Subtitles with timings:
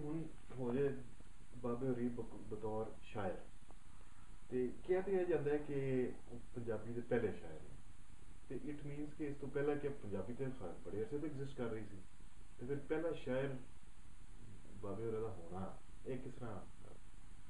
[0.00, 0.22] ਹੁਣ
[0.58, 0.96] ਹੋ ਜੇ
[1.56, 3.34] ਬਾਬੇ ਹੋਰੀ ਬਕ- ਬਤੌਰ ਸ਼ਾਇਰ।
[4.48, 7.76] ਤੇ ਕਿਹਾ ਤੇ ਇਹ ਜਾਂਦਾ ਹੈ ਕਿ ਉਹ ਪੰਜਾਬੀ ਦੇ ਪਹਿਲੇ ਸ਼ਾਇਰ ਨੇ।
[8.48, 11.56] ਤੇ ਇਟ ਮੀਨਸ ਕਿ ਇਸ ਤੋਂ ਪਹਿਲਾਂ ਕਿ ਪੰਜਾਬੀ ਤੇ ਖੈਰ ਬੜੇ ਅਰਸੇ ਤੋਂ ਐਗਜ਼ਿਸਟ
[11.56, 11.96] ਕਰ ਰਹੀ ਸੀ।
[12.60, 13.56] ਤੇ ਫਿਰ ਪਹਿਲਾ ਸ਼ਾਇਰ
[14.82, 15.76] ਬਾਬੇ ਹੋਰਾਂ ਦਾ ਹੋਣਾ,
[16.06, 16.60] ਇਹ ਕਿਸ ਤਰ੍ਹਾਂ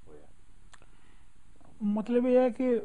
[0.09, 0.27] ਹੋਇਆ?
[1.82, 2.80] ਮਤਲਬ ਇਹ ਹੈ ਕਿ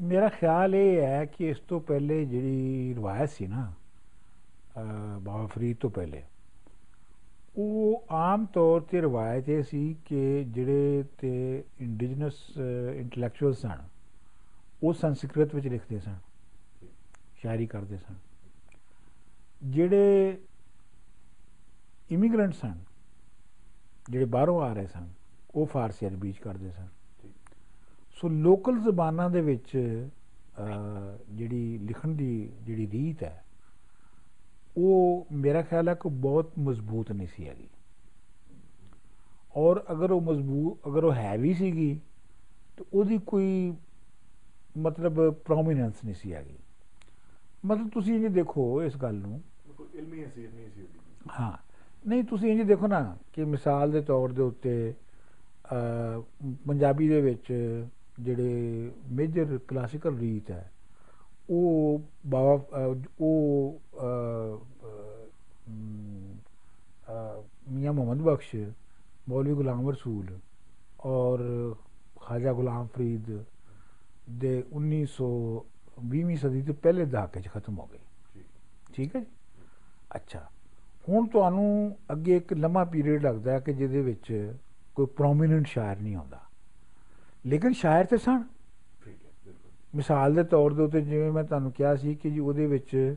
[0.00, 3.72] ਮੇਰਾ ਖਿਆਲ ਇਹ ਹੈ ਕਿ ਇਸ ਤੋਂ ਪਹਿਲੇ ਜਿਹੜੀ ਰਵਾਇਤ ਸੀ ਨਾ,
[4.76, 6.22] ਅਹ ਬਾਬਾ ਫਰੀਦ ਤੋਂ ਪਹਿਲੇ
[7.56, 12.34] ਉਹ ਆਮ ਤੌਰ ਤੇ ਰਵਾਇਤ ਇਹ ਸੀ ਕਿ ਜਿਹੜੇ ਤੇ ਇੰਡੀਜਨਸ
[12.94, 13.82] ਇੰਟੈਲੈਕਚੁਅਲ ਸਨ
[14.82, 16.16] ਉਹ ਸੰਸਕ੍ਰਿਤ ਵਿੱਚ ਲਿਖਦੇ ਸਨ
[17.36, 18.14] ਸ਼ਾਇਰੀ ਕਰਦੇ ਸਨ।
[19.64, 20.38] ਜਿਹੜੇ
[22.10, 22.78] ਇਮੀਗ੍ਰੈਂਟ ਸਨ
[24.10, 25.08] ਜਿਹੜੇ ਬਾਹਰੋਂ ਆ ਰਹੇ ਸਨ
[25.54, 26.88] ਉਹ ਫਾਰਸੀ ਅਰਬੀ ਚ ਕਰਦੇ ਸਨ।
[27.22, 27.32] ਠੀਕ
[28.16, 29.76] ਸੋ ਲੋਕਲ ਜ਼ਬਾਨਾਂ ਦੇ ਵਿੱਚ
[30.58, 33.43] ਅਹ, ਜਿਹੜੀ ਲਿਖਣ ਦੀ ਜਿਹੜੀ ਰੀਤ ਹੈ
[34.76, 37.68] ਉਹ ਮੇਰਾ ਖਿਆਲ ਹੈ ਕਿ ਬਹੁਤ ਮਜ਼ਬੂਤ ਨਹੀਂ ਸੀ ਹੈਗੀ।
[39.56, 42.00] ਔਰ ਅਗਰ ਉਹ ਮਜ਼ਬੂਤ ਅਗਰ ਉਹ ਹੈ ਵੀ ਸੀਗੀ
[42.76, 43.74] ਤਾਂ ਉਹਦੀ ਕੋਈ
[44.78, 46.56] ਮਤਲਬ ਪ੍ਰੋਮੀਨੈਂਸ ਨਹੀਂ ਸੀ ਹੈਗੀ।
[47.66, 49.42] ਮਤਲਬ ਤੁਸੀਂ ਇਹ ਦੇਖੋ ਇਸ ਗੱਲ ਨੂੰ।
[49.76, 50.98] ਕੋਈ ਇਲਮੀ ਹਸੀਅਤ ਨਹੀਂ ਸੀ ਉਹਦੀ।
[51.40, 51.52] ਹਾਂ।
[52.08, 54.94] ਨਹੀਂ ਤੁਸੀਂ ਇੰਜ ਦੇਖੋ ਨਾ ਕਿ ਮਿਸਾਲ ਦੇ ਤੌਰ ਦੇ ਉੱਤੇ
[56.68, 57.52] ਪੰਜਾਬੀ ਦੇ ਵਿੱਚ
[58.20, 60.70] ਜਿਹੜੇ ਮੇਜਰ ਕਲਾਸੀਕਲ ਰੀਤ ਹੈ
[63.96, 65.28] ਅ, ਅ,
[65.70, 66.34] ਮ,
[67.08, 68.56] ਅ, ਮੀਆਂ ਮੁਹੰਮਦ ਬਖਸ਼
[69.28, 70.38] ਮੌਲਵੀ ਗੁਲਾਮ ਰਸੂਲ
[71.00, 71.40] ਔਰ
[72.22, 73.44] ਖਾਜਾ ਗੁਲਾਮ ਫਰੀਦ
[74.30, 77.98] ਦੇ 1920ਵੀਂ ਸਦੀ ਦੇ ਪਹਿਲੇ ਦਹਾਕੇ 'ਚ ਖਤਮ ਹੋ ਗਈ
[78.94, 79.26] ਠੀਕ ਹੈ ਜੀ?
[80.14, 80.46] ਅੱਛਾ।
[81.08, 84.54] ਹੁਣ ਤੁਹਾਨੂੰ ਅੱਗੇ ਇੱਕ ਲੰਮਾ ਪੀਰੀਅਡ ਲੱਗਦਾ ਹੈ ਕਿ ਜਿਹਦੇ ਵਿੱਚ
[84.94, 86.40] ਕੋਈ ਪ੍ਰੋਮੀਨੈਂਟ ਸ਼ਾਇਰ ਨਹੀਂ ਆਉਂਦਾ।
[87.46, 88.44] ਲੇਕਿਨ ਸ਼ਾਇਰ ਤੇ ਸਨ।
[89.94, 93.14] ਮਿਸਾਲ ਦੇ ਤੌਰ ਦੇ ਉੱਤੇ ਜਿਵੇਂ ਮੈਂ ਤੁਹਾਨੂੰ ਕਿਹਾ ਸੀ ਕਿ ਜੀ ਉਹਦੇ ਵਿੱਚ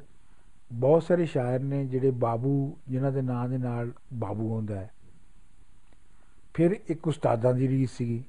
[0.73, 4.92] ਬਹੁਤ ਸਾਰੇ ਸ਼ਾਇਰ ਨੇ ਜਿਹੜੇ ਬਾਬੂ, ਜਿਨ੍ਹਾਂ ਦੇ ਨਾਂ ਦੇ ਨਾਲ ਬਾਬੂ ਹੁੰਦਾ ਹੈ।
[6.53, 8.23] ਫਿਰ ਇੱਕ ਉਸਤਾਦਾਂ ਦੀ ਰੀਤ ਸੀਗੀ।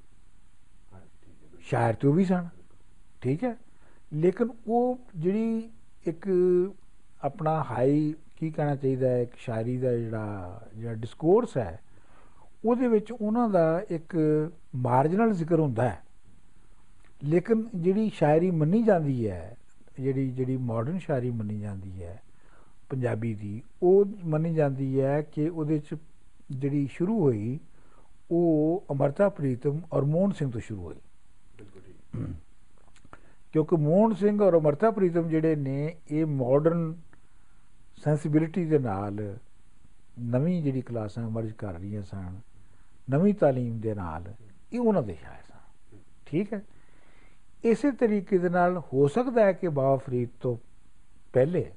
[0.95, 2.49] ਹਾਂਜੀ ਠੀਕ ਹੈ ਬਿਲਕੁਲ। ਸ਼ਾਇਰ ਤੇ ਉਹ ਵੀ ਸਨ।
[3.23, 3.57] ਠੀਕ ਹੈ?
[4.13, 5.71] ਲੇਕਿਨ ਉਹ ਜਿਹੜੀ
[6.07, 6.29] ਇੱਕ
[7.23, 11.81] ਆਪਣਾ ਹਾਈ ਕੀ ਕਹਿਣਾ ਚਾਹੀਦਾ ਹੈ, ਇੱਕ ਸ਼ਾਇਰੀ ਦਾ ਜਿਹੜਾ ਜਿਹੜਾ ਡਿਸਕੋਰਸ ਹੈ,
[12.65, 14.17] ਉਹਦੇ ਵਿੱਚ ਉਹਨਾਂ ਦਾ ਇੱਕ
[14.77, 16.03] ਮਾਰਜਨਲ ਜ਼ਿਕਰ ਹੁੰਦਾ ਹੈ।
[17.21, 19.57] ਲੇਕਿਨ ਜਿਹੜੀ ਸ਼ਾਇਰੀ ਮੰਨੀ ਜਾਂਦੀ ਹੈ
[20.01, 22.21] ਜਿਹੜੀ ਜਿਹੜੀ ਮਾਡਰਨ ਸ਼ਾਇਰੀ ਮੰਨੀ ਜਾਂਦੀ ਹੈ
[22.91, 25.97] ਪੰਜਾਬੀ ਦੀ ਉਹ ਮੰਨੀ ਜਾਂਦੀ ਹੈ ਕਿ ਉਹਦੇ ਚ
[26.51, 27.59] ਜਿਹੜੀ ਸ਼ੁਰੂ ਹੋਈ
[28.31, 30.95] ਉਹ ਅਮਰਤਾ ਪ੍ਰੀਤਮ ਔਰ ਮੋਹਨ ਸਿੰਘ ਤੋਂ ਸ਼ੁਰੂ ਹੋਈ।
[31.59, 32.35] ਬਿਲਕੁਲ ਠੀਕ
[33.53, 36.95] ਕਿਉਂਕਿ ਮੋਹਨ ਸਿੰਘ ਔਰ ਅਮਰਤਾ ਪ੍ਰੀਤਮ ਜਿਹੜੇ ਨੇ ਇਹ ਮਾਡਰਨ
[38.05, 39.37] ਸੈਂਸਿਬਿਲਿਟੀ ਦੇ ਨਾਲ
[40.31, 42.39] ਨਵੀਂ ਜਿਹੜੀ ਕਲਾਸਾਂ ਅਮਰਜ ਕਰ ਰਹੀਆਂ ਸਨ
[43.11, 44.33] ਨਵੀਂ ਤਾਲੀਮ ਦੇ ਨਾਲ
[44.73, 46.63] ਇਹ ਉਹਨਾਂ ਦੇ ਸ਼ਾਇਰ ਸਨ। ਠੀਕ ਹੈ?
[47.65, 50.57] ਇਸੇ ਤਰੀਕੇ ਦੇ ਨਾਲ ਹੋ ਸਕਦਾ ਹੈ ਕਿ ਬਾਬਾ ਫਰੀਦ ਤੋਂ
[51.33, 51.71] ਪਹਿਲੇ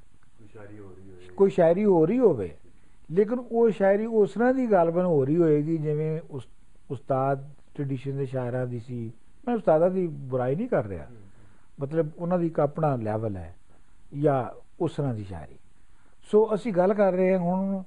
[1.38, 2.56] ਕੋਈ ਸ਼ਾਇਰੀ ਹੋ ਰਹੀ ਹੋਵੇ
[3.12, 6.48] ਲੇਕਿਨ ਉਹ ਸ਼ਾਇਰੀ ਉਸ ਤਰ੍ਹਾਂ ਦੀ ਗਾਲਬਨ ਹੋ ਰਹੀ ਹੋਏਗੀ ਜਿਵੇਂ ਉਸ
[6.92, 9.12] ਉਸਤਾਦ ਟ੍ਰੈਡੀਸ਼ਨ ਦੇ ਸ਼ਾਇਰਾਂ ਦੀ ਸੀ।
[9.48, 11.08] ਮੈਂ ਉਸਤਾਦਾਂ ਦੀ ਬੁਰਾਈ ਨਹੀਂ ਕਰ ਰਿਹਾ।
[11.82, 13.56] ਮਤਲਬ ਉਹਨਾਂ ਦੀ ਇੱਕ ਆਪਣਾ ਲੈਵਲ ਹੈ
[14.22, 14.46] ਜਾਂ
[14.80, 15.56] ਉਸ ਤਰ੍ਹਾਂ ਦੀ ਸ਼ਾਇਰੀ।
[16.32, 17.84] ਸੋ ਅਸੀਂ ਗੱਲ ਕਰ ਰਹੇ ਹਾਂ ਹੁਣ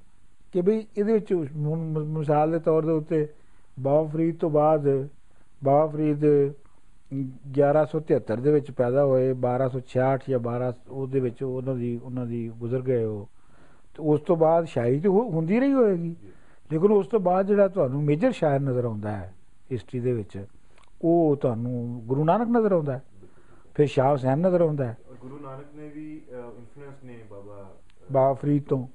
[0.53, 1.33] ਕਿ ਬਈ ਇਹਦੇ ਵਿੱਚ
[2.07, 3.27] ਮਿਸਾਲ ਦੇ ਤੌਰ ਦੇ ਉੱਤੇ
[3.79, 4.87] ਬਾਬਾ ਫਰੀਦ ਤੋਂ ਬਾਅਦ
[5.63, 6.25] ਬਾਬਾ ਫਰੀਦ
[7.11, 12.81] 1173 ਦੇ ਵਿੱਚ ਪੈਦਾ ਹੋਏ 1266 ਜਾਂ 12 ਉਹਦੇ ਵਿੱਚ ਉਹਨਾਂ ਦੀ ਉਹਨਾਂ ਦੀ ਗੁਜ਼ਰ
[12.81, 13.29] ਗਏ ਉਹ।
[13.95, 16.15] ਤੇ ਉਸ ਤੋਂ ਬਾਅਦ ਸ਼ਾਇਰੀ ਤੇ ਹੁੰਦੀ ਰਹੀ ਹੋਏਗੀ।
[16.71, 19.33] ਲੇਕਿਨ ਉਸ ਤੋਂ ਬਾਅਦ ਜਿਹੜਾ ਤੁਹਾਨੂੰ ਮੇਜਰ ਸ਼ਾਇਰ ਨਜ਼ਰ ਆਉਂਦਾ ਹੈ
[19.71, 20.45] ਹਿਸਟਰੀ ਦੇ ਵਿੱਚ
[21.01, 23.03] ਉਹ ਤੁਹਾਨੂੰ ਗੁਰੂ ਨਾਨਕ ਨਜ਼ਰ ਆਉਂਦਾ ਹੈ।
[23.75, 27.73] ਫਿਰ ਸ਼ਾਹ ਹੁਸੈਨ ਨਜ਼ਰ ਆਉਂਦਾ ਹੈ। ਗੁਰੂ ਨਾਨਕ ਨੇ ਵੀ ਇਨਫਲੂਐਂਸ ਨੇ ਬਾਬਾ
[28.11, 28.87] ਬਾਬਾ ਫਰੀਦ ਤੋਂ।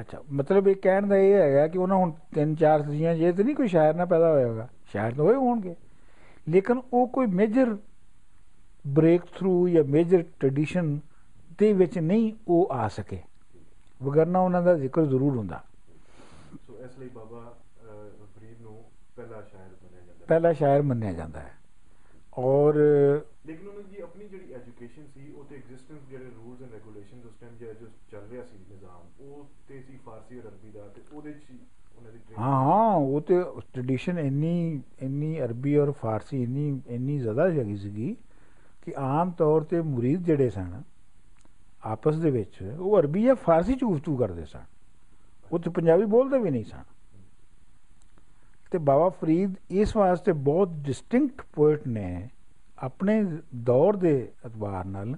[0.00, 3.44] ਅੱਛਾ ਮਤਲਬ ਇਹ ਕਹਿਣ ਦਾ ਇਹ ਹੈਗਾ ਕਿ ਉਹਨਾਂ ਹੁਣ ਤਿੰਨ ਚਾਰ ਸਦੀਆਂ ਜੇ ਤੇ
[3.44, 5.74] ਨਹੀਂ ਕੋਈ ਸ਼ਾਇਰ ਨਾ ਪੈਦਾ ਹੋਇਆ ਹੋਗਾ। ਸ਼ਾਇਰ ਤਾਂ ਹੋਏ ਹੋਣਗੇ।
[6.46, 7.76] ਲੇਕਿਨ ਉਹ ਕੋਈ ਮੇਜਰ
[8.86, 10.98] ਬ੍ਰੇਕ ਥਰੂ ਜਾਂ ਮੇਜਰ ਟ੍ਰੈਡੀਸ਼ਨ
[11.58, 13.22] ਦੇ ਵਿੱਚ ਨਹੀਂ ਉਹ ਆ ਸਕੇ।
[14.02, 15.64] ਵਗਰਨਾ ਉਹਨਾਂ ਦਾ ਜ਼ਿਕਰ ਜ਼ਰੂਰ ਹੁੰਦਾ।
[16.66, 17.58] ਸੋ ਇਸ ਲਈ ਬਾਬਾ
[18.38, 18.84] ਫਰੀਦ ਨੂੰ
[19.16, 21.54] ਪਹਿਲਾ ਸ਼ਾਇਰ ਮੰਨਿਆ ਜਾਂਦਾ ਹੈ। ਪਹਿਲਾ ਸ਼ਾਇਰ ਮੰਨਿਆ ਜਾਂਦਾ ਹੈ।
[22.38, 22.74] ਔਰ
[23.46, 27.34] ਲੇਕਿਨ ਉਹਨਾਂ ਦੀ ਆਪਣੀ ਜਿਹੜੀ ਐਜੂਕੇਸ਼ਨ ਸੀ ਉਹ ਤੇ ਐਗਜ਼ਿਸਟੈਂਸ ਜਿਹੜੇ ਰੂਲਸ ਐਂਡ ਰੈਗੂਲੇਸ਼ਨਸ ਉਸ
[27.40, 31.02] ਟਾਈਮ ਜਿਹੜਾ ਜੋ ਚੱਲ ਰਿਹਾ ਸੀ ਨਿਜ਼ਾਮ ਉਹ ਤੇ ਸੀ ਫਾਰਸੀ ਔਰ ਅਰਬੀ ਦਾ ਤੇ
[31.12, 31.52] ਉਹਦੇ ਚ
[32.04, 33.42] ਹੀ ਉਹਨਾਂ ਦੀ training ਹਾਂ ਹਾਂ ਉਹ ਤੇ
[33.72, 38.16] ਟ੍ਰੈਡੀਸ਼ਨ ਇੰਨੀ ਇੰਨੀ ਅਰਬੀ ਔਰ ਫਾਰਸੀ ਇੰਨੀ ਇੰਨੀ ਜ਼ਿਆਦਾ ਹੈਗੀ ਸੀਗੀ
[38.82, 40.82] ਕਿ ਆਮ ਤੌਰ ਤੇ ਮੁਰੀਦ ਜਿਹੜੇ ਸਨ,
[41.84, 44.62] ਆਪਸ ਦੇ ਵਿੱਚ, ਉਹ ਅਰਬੀ ਜਾਂ ਫਾਰਸੀ ਚ ਗੁਫ਼ਤਗੂ ਕਰਦੇ ਸਨ।
[45.52, 46.82] ਉਹ ਤੇ ਪੰਜਾਬੀ ਬੋਲਦੇ ਵੀ ਨਹੀਂ ਸਨ।
[48.70, 52.28] ਤੇ ਬਾਬਾ ਫਰੀਦ ਇਸ ਵਾਸਤੇ ਬਹੁਤ ਡਿਸਟਿੰਕਟ ਪੋਇਟ ਨੇ
[52.78, 53.24] ਆਪਣੇ
[53.54, 55.16] ਦੌਰ ਦੇ ਅਤਬਾਰ ਨਾਲ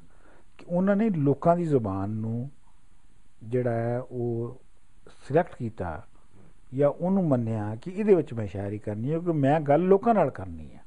[0.58, 2.50] ਕਿ ਉਹਨਾਂ ਨੇ ਲੋਕਾਂ ਦੀ ਜ਼ੁਬਾਨ ਨੂੰ
[3.42, 4.60] ਜਿਹੜਾ ਹੈ, ਉਹ
[5.28, 6.06] ਸਿਲੈਕਟ ਕੀਤਾ
[6.74, 10.30] ਜਾਂ ਉਹਨੂੰ ਮੰਨਿਆ ਕਿ ਇਹਦੇ ਵਿੱਚ ਮੈਂ ਸ਼ਾਇਰੀ ਕਰਨੀ ਹੈ ਕਿਉਂਕਿ ਮੈਂ ਗੱਲ ਲੋਕਾਂ ਨਾਲ
[10.30, 10.84] ਕਰਨੀ ਹੈ।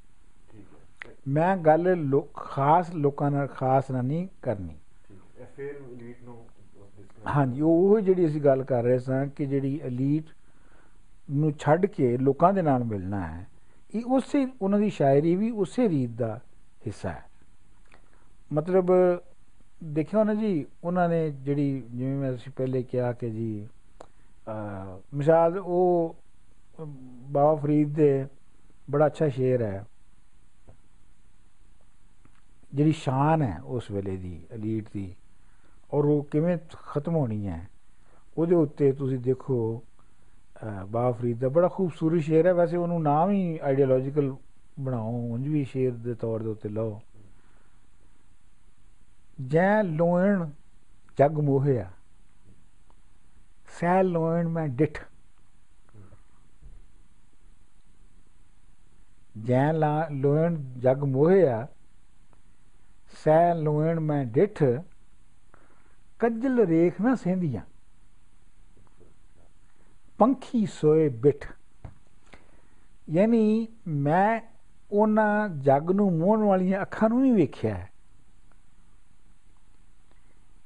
[1.28, 4.78] ਮੈਂ ਗੱਲ ਲੋ- ਖਾਸ ਲੋਕਾਂ ਨਾਲ ਖਾਸ ਨਾਲ ਨਹੀਂ ਕਰਨੀ।
[5.56, 6.46] ਫਿਰ elite ਨੂੰ
[7.28, 10.24] ਹਾਂਜੀ ਉਹ ਜਿਹੜੀ ਅਸੀਂ ਗੱਲ ਕਰ ਰਹੇ ਸਾਂ ਕਿ ਜਿਹੜੀ ਐਲੀਟ
[11.32, 13.48] ਨੂੰ ਛੱਡ ਕੇ ਲੋਕਾਂ ਦੇ ਨਾਲ ਮਿਲਣਾ ਹੈ
[13.96, 16.40] ਇਹ ਉਸੇ ਉਹਨਾਂ ਦੀ ਸ਼ਾਇਰੀ ਵੀ ਉਸੇ ਰੀਤ ਦਾ
[16.88, 17.24] ਹਿੱਸਾ ਹੈ।
[18.54, 18.92] ਮਤਲਬ
[19.84, 23.68] ਦੇਖਿਆ ਨਾ ਜੀ ਉਹਨਾਂ ਨੇ ਜਿਹੜੀ ਜਿਵੇਂ ਮੈਂ ਅਸੀਂ ਪਹਿਲੇ ਕਿਹਾ ਕਿ ਜੀ
[24.48, 26.16] ਅਹ, ਮਿਸਾਲ ਉਹ
[26.80, 26.94] ਅਮ,
[27.24, 28.26] ਬਾਬਾ ਫਰੀਦ ਦੇ
[28.88, 29.84] ਬੜਾ ਅੱਛਾ ਸ਼ੇਰ ਹੈ
[32.74, 35.14] ਜਿਹੜੀ ਸ਼ਾਨ ਹੈ ਉਸ ਵੇਲੇ ਦੀ ਅਲੀਟ ਦੀ
[35.94, 37.66] ਔਰ ਉਹ ਕਿਵੇਂ ਖਤਮ ਹੋਣੀ ਹੈ
[38.38, 39.58] ਉਹਦੇ ਉੱਤੇ ਤੁਸੀਂ ਦੇਖੋ
[40.64, 44.36] ਅਹ, ਬਾਬਾ ਫਰੀਦ ਦਾ ਬੜਾ ਖੂਬਸੂਰਤ ਸ਼ੇਰ ਹੈ ਵੈਸੇ ਉਹਨੂੰ ਨਾਮ ਹੀ ਆਈਡੀਓਲੋਜੀਕਲ
[44.80, 47.00] ਬਣਾਓ ਉਂਝ ਵੀ ਸ਼ੇਰ ਦੇ ਤੌਰ ਦੇ ਉੱਤੇ ਲਓ
[49.42, 50.46] ਜੈ ਲੋਇਣ
[51.18, 51.90] ਜਗ ਮੋਹਿਆ
[53.80, 55.04] ਸੈ ਲੋਇਣ ਮੈਂ ਡਿਠ।
[59.44, 61.68] ਜੈ ਲਾ ਲੋਇਣ ਜਗ ਮੋਹਿਆ
[63.24, 64.64] ਸੈ ਲੋਇਣ ਮੈਂ ਡਿਠ,
[66.20, 67.62] ਕੱਜਲ ਰੇਖ ਨਾ ਸਹਿੰਦੀਆਂ।
[70.18, 71.48] ਪੰਖੀ ਸੋਏ ਬਿਠ।
[73.10, 74.42] ਯਾਨੀ ਮੈਂ
[74.92, 77.90] ਉਹਨਾਂ ਜੱਗ ਨੂੰ ਮੋਹਣ ਵਾਲੀਆਂ ਅੱਖਾਂ ਨੂੰ ਨਹੀਂ ਵੇਖਿਆ ਹੈ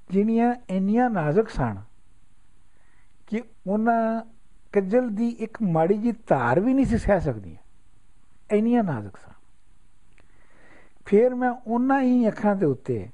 [0.09, 1.92] ਜਿਹੜੀਆਂ ਇੰਨੀਆਂ ਨਾਜ਼ੁਕ ਸਨ। ਕਿ
[3.67, 4.21] ਉਹਨਾਂ
[4.73, 9.31] ਕੱਜਲ ਦੀ ਇੱਕ ਮਾੜੀ ਜੀ ਧਾਰ ਵੀ ਨਹੀਂ ਸੀ ਸਹਿ ਸਕਦੀਆਂ। ਇੰਨੀਆਂ ਨਾਜ਼ੁਕ ਸਨ।
[11.05, 13.09] ਫਿਰ ਮੈਂ ਉਹਨਾਂ ਹੀ ਅੱਖਾਂ ਦੇ ਉੱਤੇ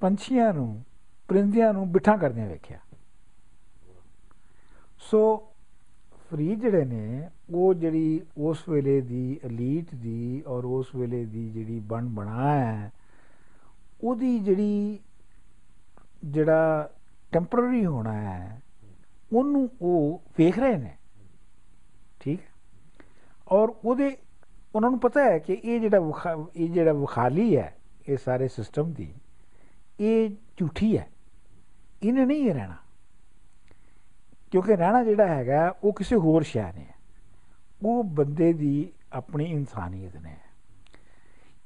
[0.00, 0.84] ਪੰਛੀਆਂ ਨੂੰ,
[1.28, 2.78] ਪਰਿੰਦਿਆਂ ਨੂੰ ਬਿਠਾ ਕਰਦਿਆਂ ਵੇਖਿਆ।
[4.98, 5.48] ਸੋ
[6.30, 11.80] ਫਰੀਦ ਜਿਹੜੇ ਨੇ, ਉਹ ਜਿਹੜੀ ਉਸ ਵੇਲੇ ਦੀ ਐਲੀਟ ਦੀ ਔਰ ਉਸ ਵੇਲੇ ਦੀ ਜਿਹੜੀ
[11.80, 12.92] ਬਣ ਬਣਾ ਹੈ,
[14.02, 14.98] ਉਹਦੀ ਜਿਹੜੀ
[16.24, 16.90] ਜਿਹੜਾ
[17.36, 18.62] ਟੈਂਪਰਰੀ ਹੋਣਾ ਹੈ,
[19.32, 20.96] ਉਹਨੂੰ ਉਹ ਵੇਖ ਰਹੇ ਨੇ
[22.20, 22.46] ਠੀਕ ਹੈ?
[23.52, 24.16] ਔਰ ਉਹਦੇ,
[24.74, 27.76] ਉਹਨਾਂ ਨੂੰ ਪਤਾ ਹੈ ਕਿ ਇਹ ਜਿਹੜਾ ਵਿਖਾ- ਇਹ ਜਿਹੜਾ ਵਿਖਾਲੀ ਹੈ,
[28.08, 29.14] ਇਹ ਸਾਰੇ ਸਿਸਟਮ ਦੀ,
[30.00, 31.06] ਇਹ ਝੂਠੀ ਹੈ
[32.02, 32.76] ਇਹਨੇ ਨਹੀਂ ਰਹਿਣਾ
[34.50, 36.94] ਕਿਉਂਕਿ ਰਹਿਣਾ ਜਿਹੜਾ ਹੈਗਾ, ਉਹ ਕਿਸੇ ਹੋਰ ਸ਼ੈ ਨੇ ਹੈ।
[37.82, 40.36] ਉਹ ਬੰਦੇ ਦੀ ਆਪਣੀ ਇਨਸਾਨੀਅਤ ਨੇ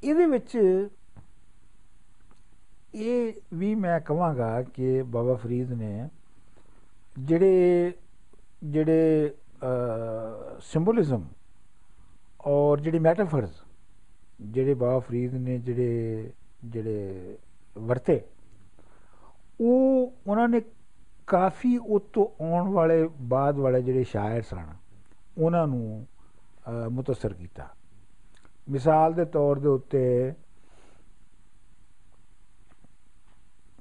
[0.04, 0.58] ਇਹਦੇ ਵਿੱਚ
[2.94, 6.08] ਇਹ ਵੀ ਮੈਂ ਕਹਾਂਗਾ ਕਿ ਬਾਬਾ ਫਰੀਦ ਨੇ
[7.18, 7.92] ਜਿਹੜੇ
[8.64, 9.34] ਜਿਹੜੇ
[10.60, 11.24] ਸਿੰਬੋਲਿਜ਼ਮ
[12.46, 13.62] ਔਰ ਜਿਹੜੀ ਮੈਟਾਫਰਸ
[14.40, 16.30] ਜਿਹੜੇ ਬਾਬਾ ਫਰੀਦ ਨੇ ਜਿਹੜੇ
[16.64, 17.36] ਜਿਹੜੇ
[17.78, 18.20] ਵਰਤੇ
[19.60, 20.60] ਉਹ ਉਹਨਾਂ ਨੇ
[21.26, 24.66] ਕਾਫੀ ਉਹ ਤੋਂ ਆਉਣ ਵਾਲੇ ਬਾਅਦ ਵਾਲੇ ਜਿਹੜੇ ਸ਼ਾਇਰ ਸਨ
[25.38, 26.06] ਉਹਨਾਂ ਨੂੰ
[26.68, 27.68] ਅ, ਮੁਤਸਰ ਕੀਤਾ।
[28.70, 30.32] ਮਿਸਾਲ ਦੇ ਤੌਰ ਦੇ ਉੱਤੇ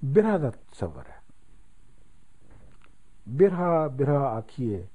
[0.04, 1.22] ਬਿਰਹਾ ਦਾ ਤਸਵਰ ਹੈ
[3.28, 4.86] ਬਿਰਹਾ ਬਿਰਹਾ ਆਖੀਏ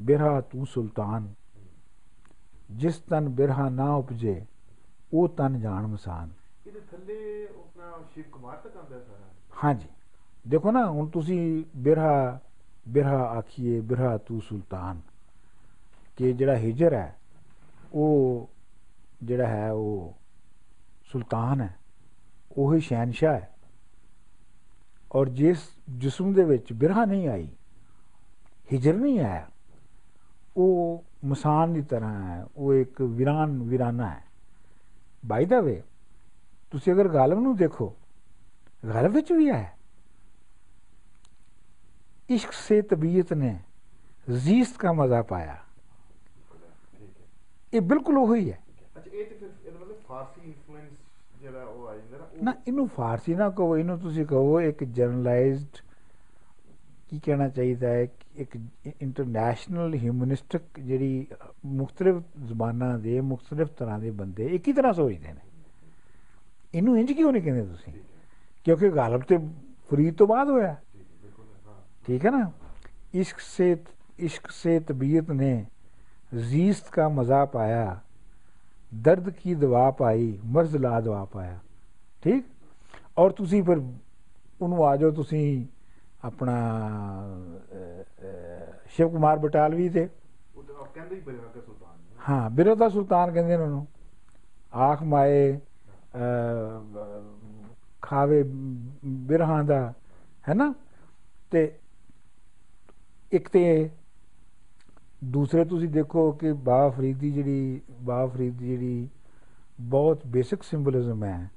[0.00, 1.32] ਬਿਰਹਾ ਤੂੰ ਸੁਲਤਾਨ
[2.70, 4.44] ਜਿਸ ਤਨ ਬਿਰਹਾ ਨਾ ਉਪਜੇ
[5.12, 6.30] ਉਹ ਤਨ ਜਾਣ ਮਸਾਨ
[6.66, 9.88] ਇਹਦੇ ਥੱਲੇ ਆਪਣਾ ਸ਼ਿਵ ਕੁਮਾਰ ਤੱਕ ਆਉਂਦਾ ਸਾਰਾ ਹਾਂਜੀ
[10.48, 12.38] ਦੇਖੋ ਨਾ ਹੁਣ ਤੁਸੀਂ ਬਿਰਹਾ
[12.88, 15.00] ਬਿਰਹਾ ਆਖੀਏ ਬਿਰਹਾ ਤੂੰ ਸੁਲਤਾਨ
[16.18, 17.16] ਕਿ ਜਿਹੜਾ ਹਿਜਰ ਹੈ
[17.94, 18.48] ਉਹ
[19.22, 20.14] ਜਿਹੜਾ ਹੈ ਉਹ
[21.04, 21.74] ਸੁਲਤਾਨ ਹੈ
[22.56, 23.50] ਉਹ ਹੀ ਸ਼ਹਿਨशाह ਹੈ
[25.12, 25.58] ਔਰ ਜਿਸ
[25.90, 27.48] ਜਿਸਮ ਦੇ ਵਿੱਚ ਬਿਰਹਾ ਨਹੀਂ ਆਈ,
[28.72, 29.48] ਹਿਜਰ ਨਹੀਂ ਆਇਆ,
[30.56, 34.24] ਉਹ ਮਸਾਨ ਦੀ ਤਰ੍ਹਾਂ ਹੈ, ਉਹ ਇੱਕ ਵਿਰਾਨ, ਵਿਰਾਨਾ ਹੈ।
[35.26, 35.82] ਬਾਈ ਦਾ ਵੇ
[36.70, 37.94] ਤੁਸੀਂ ਅਗਰ ਗਾਲਬ ਨੂੰ ਦੇਖੋ,
[38.86, 39.76] ਗਾਲਬ ਵਿੱਚ ਵੀ ਹੈ।
[42.30, 43.58] ਇਸ਼ਕ ਸੇ ਤਬੀਅਤ ਨੇ
[44.30, 45.56] ਜ਼ੀਸਤ ਦਾ ਮਜ਼ਾ ਪਾਇਆ।
[47.74, 48.58] ਇਹ ਬਿਲਕੁਲ ਉਹੀ ਹੈ।
[48.96, 50.92] ਅੱਛਾ, ਇਹ ਤੇ ਫਿਰ ਇਹਦਾ ਮਤਲਬ ਫਾਰਸੀ ਇਨਫਲੂਐਂਸ
[51.40, 52.00] ਜਿਹੜਾ ਉਹ ਆਈ
[52.37, 55.77] ਨਾ ਉਹ ਨਾ ਇਹਨੂੰ ਫਾਰਸੀ ਨਾ ਕਹੋ ਇਹਨੂੰ ਤੁਸੀਂ ਕਹੋ ਇੱਕ ਜਰਨਲਾਈਜ਼ਡ
[57.09, 58.57] ਕੀ ਕਹਿਣਾ ਚਾਹੀਦਾ ਹੈ ਕਿ ਇੱਕ
[59.01, 61.25] ਇੰਟਰਨੈਸ਼ਨਲ ਹਿਊਮਨਿਸਟਿਕ ਜਿਹੜੀ
[61.73, 65.41] ਮੁxtਲਿਫ ਜ਼ਬਾਨਾਂ ਦੇ ਮੁxtਲਿਫ ਤਰ੍ਹਾਂ ਦੇ ਬੰਦੇ ਇੱਕ ਹੀ ਤਰ੍ਹਾਂ ਸੋਚਦੇ ਨੇ
[66.73, 68.21] ਇਹਨੂੰ ਇੰਜ ਕਿਉਂ ਨਹੀਂ ਕਹਿੰਦੇ ਤੁਸੀਂ ਠੀਕ ਹੈ
[68.65, 69.37] ਕਿਉਂਕਿ ਗਾਲਬ ਤੇ
[69.89, 72.39] ਫਰੀਦ ਤੋਂ ਬਾਅਦ ਹੋਇਆ ਜੀ ਜੀ, ਬਿਲਕੁਲ ਹਾਂ ठीक है ना
[73.15, 73.65] इश्क से
[74.21, 75.51] इश्क से तबीयत ने
[76.45, 77.83] जीस्त का मज़ा पाया
[79.01, 81.53] दर्द की दवा पाई मर्ज ला दवा पाया
[82.22, 82.44] ਠੀਕ?
[83.18, 83.78] ਔਰ ਤੁਸੀਂ ਫਿਰ
[84.60, 85.66] ਉਹਨੂੰ ਆ ਜਾਓ ਤੁਸੀਂ
[86.24, 86.54] ਆਪਣਾ
[88.90, 90.08] ਸ਼ਿਵ ਕੁਮਾਰ ਬਟਾਲਵੀ ਤੇ।
[90.94, 93.86] ਕਹਿੰਦੇ ਹੀ ਬਰਿਆ ਕੇ ਸੁਲਤਾਨ ਨੇ। ਹਾਂ ਬਿਰੋਦਾ ਸੁਲਤਾਨ ਕਹਿੰਦੇ ਨੇ ਉਹਨੂੰ।
[94.86, 95.58] ਆਖ ਮਾਏ
[98.02, 98.42] ਖਾਵੇ
[99.28, 99.80] ਬਿਰਹਾਂ ਦਾ
[100.48, 100.72] ਹੈ ਨਾ?
[101.50, 101.70] ਤੇ
[103.32, 103.90] ਇੱਕ ਤੇ
[105.24, 109.08] ਦੂਸਰੇ ਤੁਸੀਂ ਦੇਖੋ ਕਿ ਬਾਬਾ ਫਰੀਦ ਦੀ ਜਿਹੜੀ ਬਾਬਾ ਫਰੀਦ ਦੀ ਜਿਹੜੀ
[109.80, 111.50] ਬਹੁਤ ਬੇਸਿਕ ਸਿੰਬੋਲਿਜ਼ਮ ਹੈ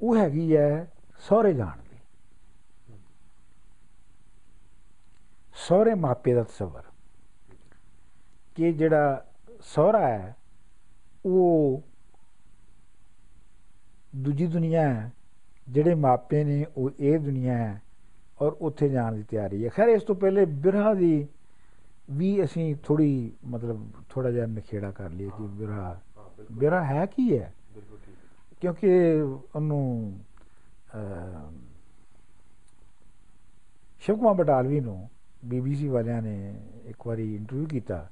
[0.00, 0.86] ਉਹ ਹੈਗੀ ਹੈ
[1.28, 1.96] ਸਹੁਰੇ ਜਾਣ ਦੀ।
[5.58, 6.82] ਸਹੁਰੇ ਮਾਪੇ ਦਾ ਤਸਵਰ।
[8.56, 9.24] ਕਿ ਜਿਹੜਾ
[9.64, 10.36] ਸਹੁਰਾ ਹੈ
[11.24, 11.82] ਉਹ
[14.16, 15.10] ਦੂਜੀ ਦੁਨੀਆ ਹੈ
[15.68, 17.80] ਜਿਹੜੇ ਮਾਪੇ ਨੇ ਉਹ ਇਹ ਦੁਨੀਆ ਹੈ
[18.40, 21.26] ਔਰ ਉੱਥੇ ਜਾਣ ਦੀ ਤਿਆਰੀ ਹੈ ਖੈਰ ਇਸ ਤੋਂ ਪਹਿਲੇ ਬਿਰਹਾ ਦੀ
[22.10, 25.94] ਵੀ ਅਸੀਂ ਥੋੜੀ ਮਤਲਬ ਥੋੜਾ ਜਿਹਾ ਨਖੇੜਾ ਕਰ ਲਈਏ ਕਿ ਬਿਰਹਾ ਹਾਂ
[26.36, 27.55] ਬਿਲਕੁਲ। ਬਿਰਹਾ ਹੈ ਕੀ ਹੈ ਬਿਲਕੁਲ ਠੀਕ
[28.60, 29.20] ਕਿਉਂਕਿ
[29.56, 30.18] ਉਹਨੂੰ
[30.94, 31.50] ਅਹ,
[34.00, 35.08] ਸ਼ਿਵ ਕੁਮਾਰ ਬਟਾਲਵੀ ਨੂੰ
[35.44, 38.10] ਬੀਬੀਸੀ ਵਾਲਿਆਂ ਨੇ ਇੱਕ ਵਾਰੀ ਇੰਟਰਵਿਊ ਕੀਤਾ।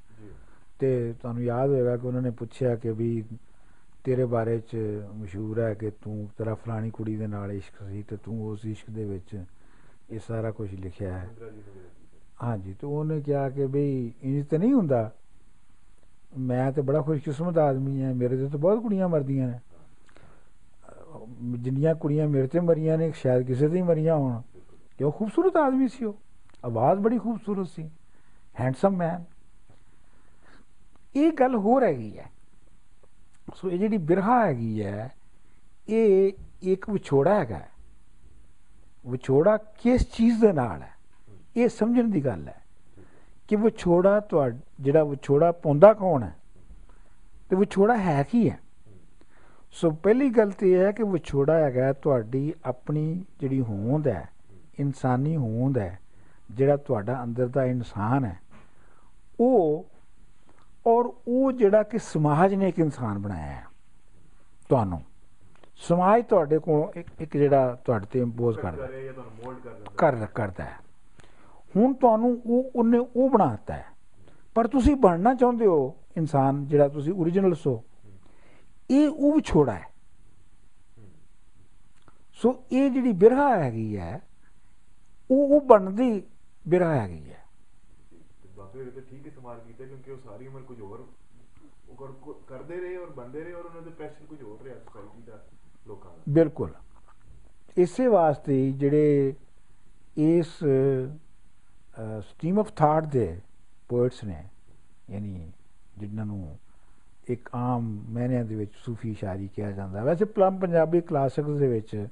[0.79, 3.25] ਤੇ ਤੁਹਾਨੂੰ ਯਾਦ ਹੋਏਗਾ ਕਿ ਉਹਨਾਂ ਨੇ ਪੁੱਛਿਆ ਕਿ ਵੀ
[4.05, 4.77] ਤੇਰੇ ਬਾਰੇ ਚ
[5.15, 8.91] ਮਸ਼ਹੂਰ ਹੈ ਕਿ ਤੂੰ ਤੇਰਾ ਫਲਾਣੀ ਕੁੜੀ ਦੇ ਨਾਲ ਇਸ਼ਕ ਸੀ ਤੇ ਤੂੰ ਉਸ ਇਸ਼ਕ
[8.91, 9.45] ਦੇ ਵਿੱਚ
[10.11, 11.31] ਇਹ ਸਾਰਾ ਕੁਝ ਲਿਖਿਆ ਹੈ।
[12.43, 15.11] ਹਾਂਜੀ ਤੇ ਉਹਨੇ ਕਿਹਾ ਕਿ ਬਈ ਇੰਜ ਤੇ ਨਹੀਂ ਹੁੰਦਾ।
[16.39, 19.59] ਮੈਂ ਤੇ ਬੜਾ ਖੁਸ਼ਕਿਸਮਤ ਆਦਮੀ ਹਾਂ ਮੇਰੇ ਤੇ ਤਾਂ ਬਹੁਤ ਕੁੜੀਆਂ ਮਰਦੀਆਂ ਨੇ।
[21.59, 25.13] ਜਿੰਨੀਆਂ ਕੁੜੀਆਂ ਮੇਰੇ ਤੇ ਮਰੀਆਂ ਨੇ, ਸ਼ਾਇਦ ਕਿਸੇ ਤੇ ਹੀ ਮਰੀਆਂ ਹੋਣ। ਬਿਲਕੁਲ ਕਿ ਉਹ
[25.13, 26.17] ਖੂਬਸੂਰਤ ਆਦਮੀ ਸੀ ਉਹ।
[26.65, 27.91] ਆਵਾਜ਼ ਬੜੀ ਖੂਬਸੂਰਤ ਸੀ।
[28.61, 29.25] ਹੈਂਡਸਮ ਮੈਨ
[31.17, 32.31] ਇਹ ਗੱਲ ਹੋਰ ਹੈਗੀ ਹੈ।
[33.55, 35.15] ਸੋ ਇਹ ਜਿਹੜੀ ਬਿਰਹਾ ਹੈਗੀ ਹੈ,
[35.89, 37.61] ਇਹ ਇੱਕ ਵਿਛੋੜਾ ਹੈਗਾ
[39.07, 40.93] ਵਿਛੋੜਾ ਕਿਸ ਚੀਜ਼ ਦੇ ਨਾਲ ਹੈ?
[41.57, 42.63] ਇਹ ਸਮਝਣ ਦੀ ਗੱਲ ਹੈ
[43.49, 44.51] ਕਿ ਵਿਛੋੜਾ ਤੁਹਾ,
[44.81, 46.37] ਜਿਹੜਾ ਵਿਛੋੜਾ ਪਾਉਂਦਾ ਕੌਣ ਹੈ?
[47.51, 48.59] ਤੇ ਵਿਛੋੜਾ ਹੈ ਕੀ ਹੈ?
[49.75, 54.29] ਸੋ ਪਹਿਲੀ ਗੱਲ ਤੇ ਇਹ ਹੈ ਕਿ ਵਿਛੋੜਾ ਹੈਗਾ ਤੁਹਾਡੀ ਆਪਣੀ ਜਿਹੜੀ ਹੋਂਦ ਹੈ,
[54.79, 55.99] ਇਨਸਾਨੀ ਹੋਂਦ ਹੈ,
[56.51, 58.39] ਜਿਹੜਾ ਤੁਹਾਡਾ ਅੰਦਰ ਦਾ ਇਨਸਾਨ ਹੈ,
[59.41, 59.87] ਉਹ
[60.87, 63.65] ਔਰ ਉਹ ਜਿਹੜਾ ਕਿ ਸਮਾਜ ਨੇ ਇੱਕ ਇਨਸਾਨ ਬਣਾਇਆ ਹੈ,
[64.69, 65.01] ਤੁਹਾਨੂੰ।
[65.77, 69.59] ਸਮਾਜ ਤੁਹਾਡੇ ਕੋਲ ਇੱਕ ਇੱਕ ਜਿਹੜਾ ਤੁਹਾਡੇ ਤੇ ਇੰਪੋਜ਼ ਕਰਦਾ ਕਰ ਰਿਹਾ ਜਾਂ ਤੁਹਾਨੂੰ ਮੋਲਡ
[69.59, 70.77] ਕਰ ਦਿੰਦਾ ਕਰ ਕਰਦਾ ਹੈ।
[71.77, 73.85] ਹੁਣ ਤੁਹਾਨੂੰ ਉਹ, ਉਹਨੇ ਉਹ ਬਣਾਤਾ ਹੈ।
[74.55, 77.85] ਪਰ ਤੁਸੀਂ ਬਣਨਾ ਚਾਹੁੰਦੇ ਹੋ ਇਨਸਾਨ ਜਿਹੜਾ ਤੁਸੀਂ origignal ਸੋ।
[78.91, 79.91] ਇਹ ਉਹ ਵਿਛੋੜਾ ਹੈ।
[82.39, 84.21] ਸੋ ਇਹ ਜਿਹੜੀ ਬਿਰਹਾ ਹੈਗੀ ਹੈ
[85.31, 86.23] ਉਹ ਉਹ ਬਣਦੀ
[86.65, 87.43] ਬਿਰਹਾ ਹੈਗੀ ਹੈ।
[88.75, 91.07] ਹੋਰੇ ਤੇ ਠੀਕ ਇਸਤੇਮਾਲ ਕੀਤਾ ਕਿਉਂਕਿ ਉਹ ਸਾਰੀ ਉਮਰ ਕੁਝ ਹੋਰ
[91.91, 95.39] ਉਹ ਕਰਦੇ ਰਹੇ ਔਰ ਬੰਦੇ ਰਹੇ ਔਰ ਉਹਨਾਂ ਦੇ ਪ੍ਰੈਸ਼ਰ ਕੁਝ ਹੋਰ ਰਿਹਾ ਸੋਸਾਇਟੀ ਦਾ
[95.87, 96.73] ਲੋਕਾਂ ਦਾ। ਬਿਲਕੁਲ।
[97.77, 99.35] ਇਸੇ ਵਾਸਤੇ ਜਿਹੜੇ
[100.17, 100.59] ਇਸ
[102.23, 103.27] ਸਟ੍ਰੀਮ ਆਫ ਥਾਟ ਦੇ
[103.89, 104.43] ਪੋਇਟਸ ਨੇ
[105.11, 105.51] ਯਾਨੀ
[105.99, 106.59] ਜਿਨ੍ਹਾਂ ਨੂੰ
[107.31, 112.07] ਇੱਕ ਆਮ ਮਾਇਨਿਆਂ ਦੇ ਵਿੱਚ ਸੂਫੀ ਸ਼ਾਇਰੀ ਕਿਹਾ ਜਾਂਦਾ। ਵੈਸੇ ਪਲਮ ਪੰਜਾਬੀ ਕਲਾਸਿਕਸ ਦੇ ਵਿੱਚ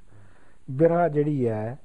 [0.71, 1.79] ਬਿਰਹਾ ਜਿਹੜੀ ਹੈ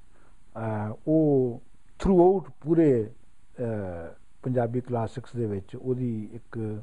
[0.57, 1.63] ਅਹ, ਉਹ
[1.99, 6.83] ਥਰੂ ਆਊਟ ਪੂਰੇ ਅਹ, ਪੰਜਾਬੀ ਕਲਾਸਿਕਸ ਦੇ ਵਿੱਚ ਉਹਦੀ ਇੱਕ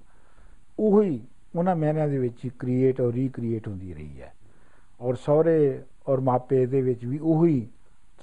[0.80, 1.22] ਉਹੀ
[1.56, 4.34] ਉਹਨਾਂ ਮਾਇਨਿਆਂ ਦੇ ਵਿੱਚ ਕ੍ਰੀਏਟ ਔਰ ਰੀਕ੍ਰੀਏਟ ਹੁੰਦੀ ਰਹੀ ਹੈ।
[5.02, 7.68] ਔਰ ਸਹੁਰੇ ਔਰ ਮਾਪੇ ਦੇ ਵਿੱਚ ਵੀ ਉਹੀ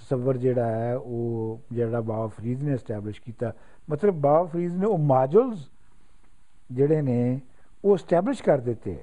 [0.01, 3.53] ਤਸੱਵਰ ਜਿਹੜਾ ਹੈ ਉਹ ਜਿਹੜਾ ਬਾਬਾ ਫਰੀਦ ਨੇ ਐਸਟੈਬਲਿਸ਼ ਕੀਤਾ।
[3.91, 5.69] ਮਤਲਬ ਬਾਬਾ ਫਰੀਦ ਨੇ ਉਹ ਮਾਡਲਸ
[6.73, 7.41] ਜਿਹੜੇ ਨੇ
[7.85, 8.97] ਉਹ ਐਸਟੈਬਲਿਸ਼ ਕਰ ਦਿੱਤੇ।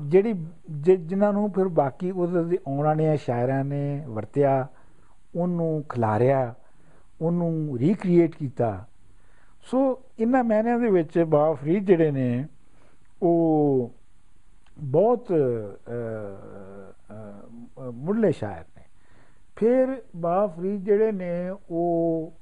[0.00, 0.32] ਜਿਹੜੀ
[0.80, 4.66] ਜਿਨ੍ਹਾਂ ਨੂੰ ਫਿਰ ਬਾਕੀ ਉਹਦੇ ਆਉਣ ਵਾਲੇ ਸ਼ਾਇਰਾਂ ਨੇ ਵਰਤਿਆ
[5.36, 6.54] ਉਹਨੂੰ ਖਿਲਾਰਿਆ
[7.20, 8.86] ਉਹਨੂੰ ਰੀਕ੍ਰੀਏਟ ਕੀਤਾ।
[9.70, 9.78] ਸੋ
[10.18, 12.46] ਇਹਨਾਂ ਮਾਇਨਿਆਂ ਦੇ ਵਿੱਚ ਬਾਬਾ ਫਰੀਦ ਜਿਹੜੇ ਨੇ
[13.22, 13.90] ਉਹ
[14.78, 15.32] ਬਹੁਤ
[17.94, 18.84] ਮੁੱਢਲੇ ਸ਼ਾਇਰ ਨੇ।
[19.56, 22.32] ਫਿਰ ਬਾਬਾ ਫਰੀਦ ਜਿਹੜੇ ਨੇ ਉਹ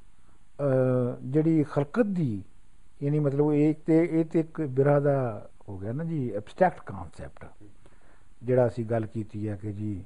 [1.23, 2.43] ਜਿਹੜੀ ਖਲਕਤ ਦੀ
[3.03, 7.47] ਯਾਨੀ ਮਤਲਬ ਇਹ ਤੇ ਇਹ ਤੇ ਇੱਕ ਬਿਰਹਾ ਦਾ ਹੋ ਗਿਆ ਨਾ ਜੀ ਐਬਸਟ੍ਰੈਕਟ ਕਨਸੈਪਟ
[8.43, 10.05] ਜਿਹੜਾ ਅਸੀਂ ਗੱਲ ਕੀਤੀ ਹੈ ਕਿ ਜੀ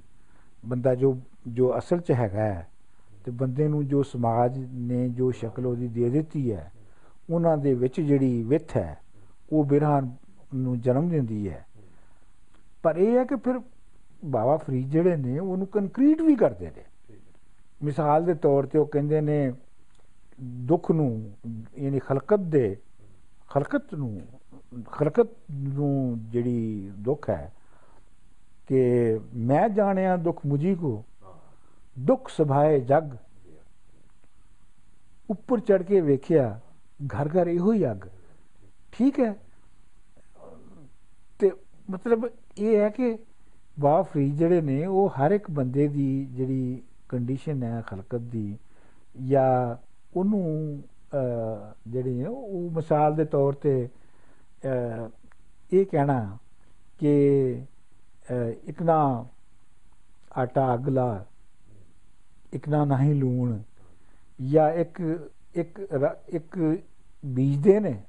[0.66, 1.18] ਬੰਦਾ ਜੋ
[1.48, 2.68] ਜੋ ਅਸਲ 'ਚ ਹੈਗਾ ਹੈ
[3.24, 6.72] ਤੇ ਬੰਦੇ ਨੂੰ ਜੋ ਸਮਾਜ ਨੇ ਜੋ ਸ਼ਕਲ ਉਹਦੀ ਦੇ ਦਿੱਤੀ ਹੈ,
[7.30, 8.98] ਉਹਨਾਂ ਦੇ ਵਿੱਚ ਜਿਹੜੀ ਵਿੱਥ ਹੈ,
[9.52, 10.00] ਉਹ ਬਿਰਹਾ
[10.54, 11.66] ਨੂੰ ਜਨਮ ਦਿੰਦੀ ਹੈ।
[12.82, 13.60] ਪਰ ਇਹ ਹੈ ਕਿ ਫਿਰ
[14.24, 17.32] ਬਾਬਾ ਫਰੀਦ ਜਿਹੜੇ ਨੇ, ਉਹਨੂੰ ਕੰਕਰੀਟ ਵੀ ਕਰਦੇ ਨੇ। ਠੀਕ ਹੈ
[17.82, 19.52] ਮਿਸਾਲ ਦੇ ਤੌਰ ਤੇ ਉਹ ਕਹਿੰਦੇ ਨੇ,
[20.40, 21.32] ਦੁੱਖ ਨੂੰ
[21.80, 22.76] ਯਾਨੀ ਖਲਕਤ ਦੇ
[23.50, 24.20] ਖਲਕਤ ਨੂੰ
[24.88, 27.52] ਖਲਕਤ ਨੂੰ ਜਿਹੜੀ ਦੁੱਖ ਹੈ
[28.68, 28.80] ਕਿ
[29.44, 31.32] ਮੈਂ ਜਾਣਿਆ ਦੁੱਖ ਮੁਝੀ ਕੋ ਹਾਂ
[31.96, 33.62] ਦੁੱਖ ਸਭਾਏ ਜਗ ਜੀ ਹਾਂ।
[35.28, 36.48] ਉੱਪਰ ਚੜ ਕੇ ਵੇਖਿਆ
[37.10, 38.06] ਘਰ ਘਰ ਇਹੋ ਹੀ ਅੱਗ
[38.92, 39.34] ਠੀਕ ਹੈ
[41.40, 41.50] ਤੇ
[41.88, 43.16] ਮਤਲਬ ਇਹ ਹੈ ਕਿ
[43.76, 48.56] ਬਾਬਾ ਫਰੀਦ ਜਿਹੜੇ ਨੇ ਉਹ ਹਰ ਇੱਕ ਬੰਦੇ ਦੀ ਜਿਹੜੀ ਕੰਡੀਸ਼ਨ ਹੈ ਖਲਕਤ ਦੀ
[49.26, 49.76] ਜਾਂ
[50.16, 50.82] ਉਹਨੂੰ ਅਹ,
[51.88, 53.88] ਜਿਹੜੀ ਹੈ ਉਹ ਮਿਸਾਲ ਦੇ ਤੌਰ ਤੇ
[54.64, 55.08] ਅਹ,
[55.72, 56.38] ਇਹ ਕਹਿਣਾ
[56.98, 57.12] ਕਿ
[58.30, 59.26] ਅਹ, ਇੱਕ ਨਾ
[60.38, 61.24] ਆਟਾ ਅੱਗ ਲਾ
[62.52, 63.58] ਇੱਕ ਨਾ ਨਹੀਂ ਲੂਣ
[64.50, 65.00] ਜਾਂ ਇੱਕ
[65.54, 66.78] ਇੱਕ ਰ- ਇੱਕ
[67.26, 68.02] ਬੀਜਦੇ ਨੇ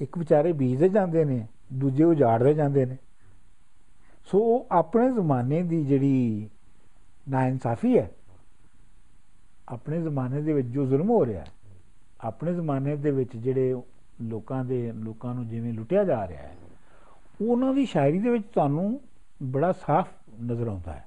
[0.00, 2.96] ਇੱਕ ਵਿਚਾਰੇ ਬੀਜਦੇ ਜਾਂਦੇ ਨੇ ਦੂਜੇ ਉਜਾੜਦੇ ਜਾਂਦੇ ਨੇ।
[4.26, 6.48] ਸੋ ਉਹ ਆਪਣੇ ਜ਼ਮਾਨੇ ਦੀ ਜਿਹੜੀ
[7.28, 8.10] ਨਾਇਨਸਾਫੀ ਹੈ
[9.68, 11.46] ਆਪਣੇ ਜ਼ਮਾਨੇ ਦੇ ਵਿੱਚ ਜੋ ਜ਼ੁਲਮ ਹੋ ਰਿਹਾ ਹੈ
[12.20, 13.82] ਆਪਣੇ ਜ਼ਮਾਨੇ ਦੇ ਵਿੱਚ ਜਿਹੜੇ
[14.22, 16.56] ਲੋਕਾਂ ਦੇ ਲੋਕਾਂ ਨੂੰ ਜਿਵੇਂ ਲੁੱਟਿਆ ਜਾ ਰਿਹਾ ਹੈ
[17.42, 19.00] ਉਹਨਾਂ ਦੀ ਸ਼ਾਇਰੀ ਦੇ ਵਿੱਚ ਤੁਹਾਨੂੰ
[19.42, 20.08] ਬੜਾ ਸਾਫ਼
[20.42, 21.04] ਨਜ਼ਰ ਆਉਂਦਾ ਹੈ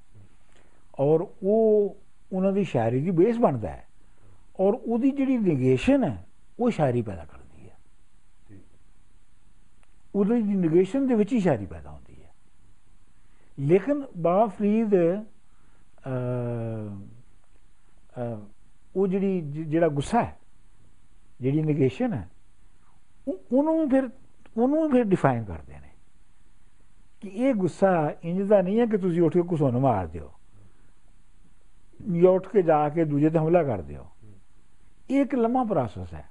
[0.98, 1.96] ਔਰ ਉਹ
[2.32, 3.86] ਉਹਨਾਂ ਦੀ ਸ਼ਾਇਰੀ ਦੀ ਬੇਸ ਬਣਦਾ ਹੈ
[4.60, 6.26] ਔਰ ਉਹਦੀ ਜਿਹੜੀ ਨਿਗੇਸ਼ਨ ਹੈ
[6.60, 7.76] ਉਹ ਸ਼ਾਇਰੀ ਪੈਦਾ ਕਰਦੀ ਹੈ।
[8.48, 8.60] ਠੀਕ
[10.14, 12.30] ਉਹਦੀ ਨਿਗੇਸ਼ਨ ਦੇ ਵਿੱਚ ਹੀ ਸ਼ਾਇਰੀ ਪੈਦਾ ਹੁੰਦੀ ਹੈ।
[13.58, 15.22] ਲੇਕਿਨ ਬਾਬਾ ਫਰੀਦ ਅਹ,
[16.08, 17.11] ਅਹ,
[18.96, 20.38] ਉਹ ਜਿਹੜੀ ਜ- ਜਿਹੜਾ ਗੁੱਸਾ ਹੈ
[21.40, 22.28] ਜਿਹੜੀ ਨੇਗੇਸ਼ਨ ਹੈ
[23.28, 24.10] ਉਹ- ਉਹਨੂੰ ਵੀ ਫਿਰ
[24.56, 25.90] ਉਹਨੂੰ ਵੀ ਫਿਰ ਡਿਫਾਈਨ ਕਰਦੇ ਨੇ
[27.20, 30.32] ਕਿ ਇਹ ਗੁੱਸਾ ਇੰਜ ਦਾ ਨਹੀਂ ਹੈ ਕਿ ਤੁਸੀਂ ਉੱਠ ਕੇ ਕੁਸੋਂ ਨੂੰ ਮਾਰ ਦਿਓ।
[32.12, 34.06] ਜਾਂ ਉੱਠ ਕੇ ਜਾ ਕੇ ਦੂਜੇ ਤੇ ਹਮਲਾ ਕਰ ਦਿਓ।
[35.10, 36.30] ਇਹ ਇੱਕ ਲੰਮਾ ਪ੍ਰੋਸੈਸ ਹੈ।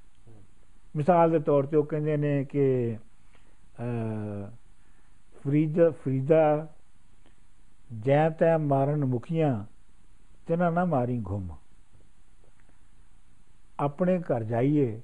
[0.96, 2.98] ਮਿਸਾਲ ਦੇ ਤੌਰ ਤੇ ਉਹ ਕਹਿੰਦੇ ਨੇ ਕਿ
[3.80, 3.82] ਅ,
[5.44, 6.68] ਫਰੀਦਾ ਫਰੀਦਾ
[8.00, 9.66] ਜੈ ਤੈ ਮਾਰਨ ਮੁਖੀਆਂ
[10.48, 11.56] ਤਿਨਾ ਨਾ ਮਾਰੀ ਘੁੰਮ।
[13.82, 15.02] ਆਪਣੇ ਘਰ ਜਾਈਏ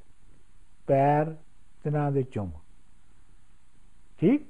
[0.87, 1.35] ਪੈਰ
[1.83, 2.51] ਤਿਨਾ ਦੇ ਚੁੰਮ।
[4.17, 4.47] ਠੀਕ?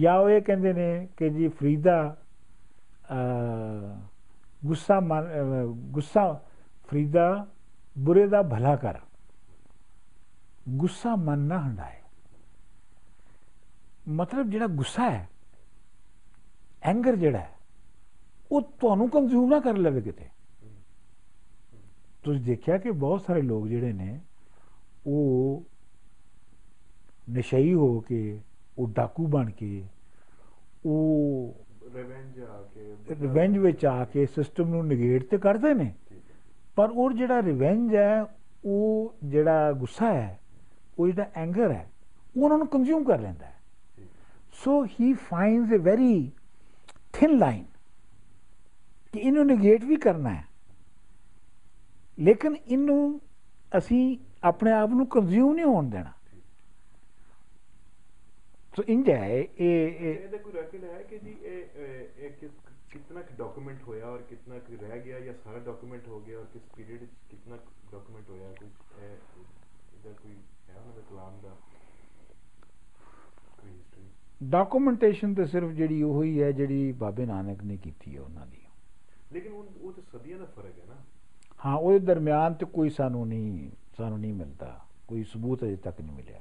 [0.00, 2.16] ਜਾਂ ਉਹ ਇਹ ਕਹਿੰਦੇ ਨੇ ਕਿ ਜੀ ਫਰੀਦਾ
[3.10, 3.96] ਅ,
[4.66, 6.42] ਗੁੱਸਾ ਮੰਨ ਅ, ਗੁੱਸਾ
[6.86, 7.46] ਫਰੀਦਾ
[7.98, 8.98] ਬੁਰੇ ਦਾ ਭਲਾ ਕਰ।
[10.68, 12.00] ਗੁੱਸਾ ਮਨ ਨਾ ਹੰਡਾਏ
[14.08, 15.28] ਮਤਲਬ ਜਿਹੜਾ ਗੁੱਸਾ ਹੈ
[16.82, 17.52] ਐਂਗਰ ਜਿਹੜਾ ਹੈ
[18.52, 20.28] ਉਹ ਤੁਹਾਨੂੰ ਕੰਜ਼ਿਊਮ ਨਾ ਕਰ ਲਵੇ ਕਿਤੇ।
[22.24, 24.20] ਤੁਸੀਂ ਦੇਖਿਆ ਕਿ ਬਹੁਤ ਸਾਰੇ ਲੋਕ ਜਿਹੜੇ ਨੇ
[25.06, 25.62] ਉਹ
[27.30, 28.40] ਨਸ਼ਈ ਹੋ ਕੇ
[28.78, 29.84] ਉਹ ਡਾਕੂ ਬਣ ਕੇ
[30.86, 31.54] ਉਹ
[31.94, 35.92] ਰਿਵੈਂਜ ਆ ਕੇ ਰਿਵੈਂਜ ਵਿੱਚ ਆ ਕੇ ਸਿਸਟਮ ਨੂੰ ਨਿਗੇਟ ਤੇ ਕਰਦੇ ਨੇ।
[36.76, 38.24] ਪਰ ਉਹ ਜਿਹੜਾ ਰਿਵੈਂਜ ਹੈ
[38.64, 40.38] ਉਹ ਜਿਹੜਾ ਗੁੱਸਾ ਹੈ
[40.98, 41.90] ਉਹ ਜਿਹੜਾ ਐਂਗਰ ਹੈ
[42.36, 43.54] ਉਹ ਉਹਨਾਂ ਨੂੰ ਕੰਜ਼ਿਊਮ ਕਰ ਲੈਂਦਾ ਹੈ।
[44.54, 46.30] So he finds a very
[47.12, 47.64] thin line
[49.12, 50.44] ਕਿ ਇਹਨੂੰ ਨਿਗੇਟ ਵੀ ਕਰਨਾ ਹੈ।
[52.18, 53.20] ਲੇਕਿਨ ਇਹਨੂੰ
[53.78, 56.12] ਅਸੀਂ ਆਪਣੇ ਆਪ ਨੂੰ ਕੰਜ਼ਿਊਮ ਨਹੀਂ ਹੋਣ ਦੇਣਾ।
[58.76, 62.50] ਸੋ ਇੰਜ ਹੈ ਇਹ ਇਹ ਇਹਦਾ ਕੋਈ ਰੈਕਡ ਹੈ ਕਿ ਜੀ ਇਹ ਕਿਸ
[62.90, 66.62] ਕਿੰਨਾ ਡਾਕੂਮੈਂਟ ਹੋਇਆ ਔਰ ਕਿੰਨਾ ਕੁ ਰਹਿ ਗਿਆ ਜਾਂ ਸਾਰਾ ਡਾਕੂਮੈਂਟ ਹੋ ਗਿਆ ਔਰ ਕਿਸ
[66.76, 67.56] ਪੀਰੀਅਡ ਵਿੱਚ ਕਿੰਨਾ
[67.92, 68.52] ਡਾਕੂਮੈਂਟ ਹੋਇਆ?
[68.52, 68.68] ਕੁਝ
[69.02, 70.34] ਇਹਦਾ ਕੋਈ
[70.68, 71.56] ਹੈ ਉਹਨਾਂ ਦਾ ਕਲਾਮ ਦਾ
[73.62, 73.72] ਕੋਈ
[74.50, 78.62] ਡਾਕੂਮੈਂਟੇਸ਼ਨ ਤੇ ਸਿਰਫ ਜਿਹੜੀ ਉਹ ਹੀ ਹੈ ਜਿਹੜੀ ਬਾਬੇ ਨਾਨਕ ਨੇ ਕੀਤੀ ਹੈ ਉਹਨਾਂ ਦੀ।
[79.32, 81.02] ਲੇਕਿਨ ਉਹ ਤਾਂ ਸਦੀਆਂ ਦਾ ਫ਼ਰਕ ਹੈ ਨਾ।
[81.64, 84.78] ਹਾਂ ਉਹਦੇ ਦਰਮਿਆਨ ਤੇ ਕੋਈ ਸਾਨੂੰ ਨਹੀਂ ਸਾਨੂੰ ਨਹੀਂ ਮਿਲਦਾ।
[85.08, 86.40] ਕੋਈ ਸਬੂਤ ਅਜੇ ਤੱਕ ਨਹੀਂ ਮਿਲਿਆ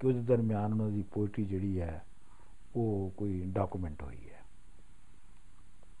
[0.00, 2.02] ਕਿ ਉਹਦੇ ਦਰਮਿਆਨ ਉਹਨਾਂ ਦੀ ਪੋਇਟਰੀ ਜਿਹੜੀ ਹੈ
[2.76, 4.40] ਉਹ ਕੋਈ ਡਾਕੂਮੈਂਟ ਹੋਈ ਹੈ।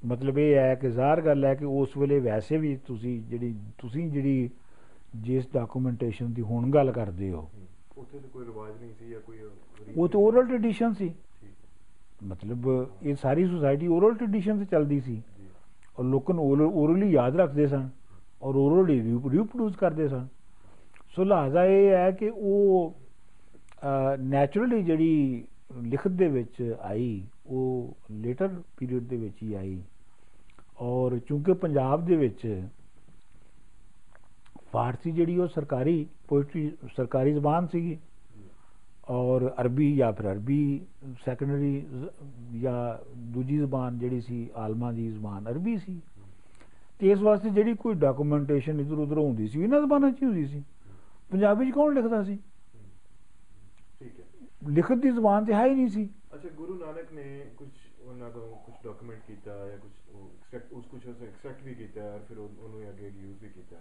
[0.02, 4.10] ਮਤਲਬ ਇਹ ਹੈ ਕਿ ਜ਼ਾਹਰ ਗੱਲ ਹੈ ਕਿ ਉਸ ਵੇਲੇ ਵੈਸੇ ਵੀ ਤੁਸੀਂ ਜਿਹੜੀ ਤੁਸੀਂ
[4.10, 4.50] ਜਿਹੜੀ
[5.16, 7.48] ਜਿਸ ਡਾਕੂਮੈਂਟੇਸ਼ਨ ਦੀ ਹੁਣ ਗੱਲ ਕਰਦੇ ਹੋ
[7.98, 9.38] ਉੱਥੇ ਤਾਂ ਕੋਈ ਰਿਵਾਜ ਨਹੀਂ ਸੀ ਜਾਂ ਕੋਈ
[9.96, 11.10] ਉਹ ਤਾਂ ਓਰਲ ਟ੍ਰੈਡੀਸ਼ਨ ਸੀ।
[12.24, 12.66] ਮਤਲਬ
[13.02, 15.20] ਇਹ ਸਾਰੀ ਸੁਸਾਇਟੀ ਓਰਲ ਟ੍ਰੈਡੀਸ਼ਨ ਤੇ ਚੱਲਦੀ ਸੀ।
[15.96, 17.88] ਔਰ ਲੋਕਾਂ ਨੂੰ ਓਰਲੀ ਯਾਦ ਰੱਖਦੇ ਸਨ।
[18.42, 20.26] ਔਰ ਓਰਲੀ ਰਿਪਰੋਡਿਊਸ ਕਰਦੇ ਸਨ।
[21.14, 22.94] ਸੋ ਲਿਹਾਜ਼ਾ ਇਹ ਹੈ ਕਿ ਉਹ
[24.20, 25.44] ਨੈਚੁਰਲੀ ਜਿਹੜੀ
[25.82, 29.82] ਲਿਖਤ ਦੇ ਵਿੱਚ ਆਈ, ਉਹ ਲੇਟਰ ਪੀਰੀਅਡ ਦੇ ਵਿੱਚ ਹੀ ਆਈ।
[30.80, 32.46] ਔਰ ਚੂੰਕਿ ਪੰਜਾਬ ਦੇ ਵਿੱਚ
[34.72, 37.98] ਫਾਰਸੀ ਜਿਹੜੀ ਉਹ ਸਰਕਾਰੀ ਪੋਇਟਰੀ ਸਰਕਾਰੀ ਜ਼ਬਾਨ ਸੀਗੀ,
[39.10, 40.80] ਔਰ ਅਰਬੀ ਜਾਂ ਫਿਰ ਅਰਬੀ
[41.24, 41.82] ਸੈਕੰਡਰੀ
[42.60, 42.96] ਜਾਂ
[43.32, 46.00] ਦੂਜੀ ਜ਼ਬਾਨ ਜਿਹੜੀ ਸੀ, ਆਲਮਾਂ ਦੀ ਜ਼ਬਾਨ ਅਰਬੀ ਸੀ।
[46.98, 50.46] ਤੇ ਇਸ ਵਾਸਤੇ ਜਿਹੜੀ ਕੋਈ ਡਾਕੂਮੈਂਟੇਸ਼ਨ ਇਧਰ ਉਧਰ ਹੁੰਦੀ ਸੀ ਇਹਨਾਂ ਜ਼ਬਾਨਾਂ 'ਚ ਹੀ ਹੁੰਦੀ
[50.46, 50.64] ਸੀ।
[51.30, 52.38] ਪੰਜਾਬੀ 'ਚ ਕੌਣ ਲਿਖਦਾ ਸੀ?
[53.98, 54.24] ਠੀਕ ਹੈ।
[54.68, 57.68] ਲਿਖਤ ਦੀ ਜ਼ਬਾਨ ਤੇ ਹੈ ਹੀ ਨਹੀਂ ਸੀ। ਅੱਛਾ ਗੁਰੂ ਨਾਨਕ ਨੇ ਕੁਝ
[58.02, 59.92] ਉਹਨਾਂ ਤੋਂ ਕੁਝ ਡਾਕੂਮੈਂਟ ਕੀਤਾ ਜਾਂ ਕੁਝ
[60.38, 63.76] ਐਕਸਟ੍ਰੈਕਟ ਉਸ ਕੁਝ ਐਕਸਟ੍ਰੈਕਟ ਵੀ ਕੀਤਾ ਔਰ ਫਿਰ ਉਹ- ਉਹਨੂੰ ਅੱਗੇ ਯੂਜ਼ ਵੀ ਕੀਤਾ।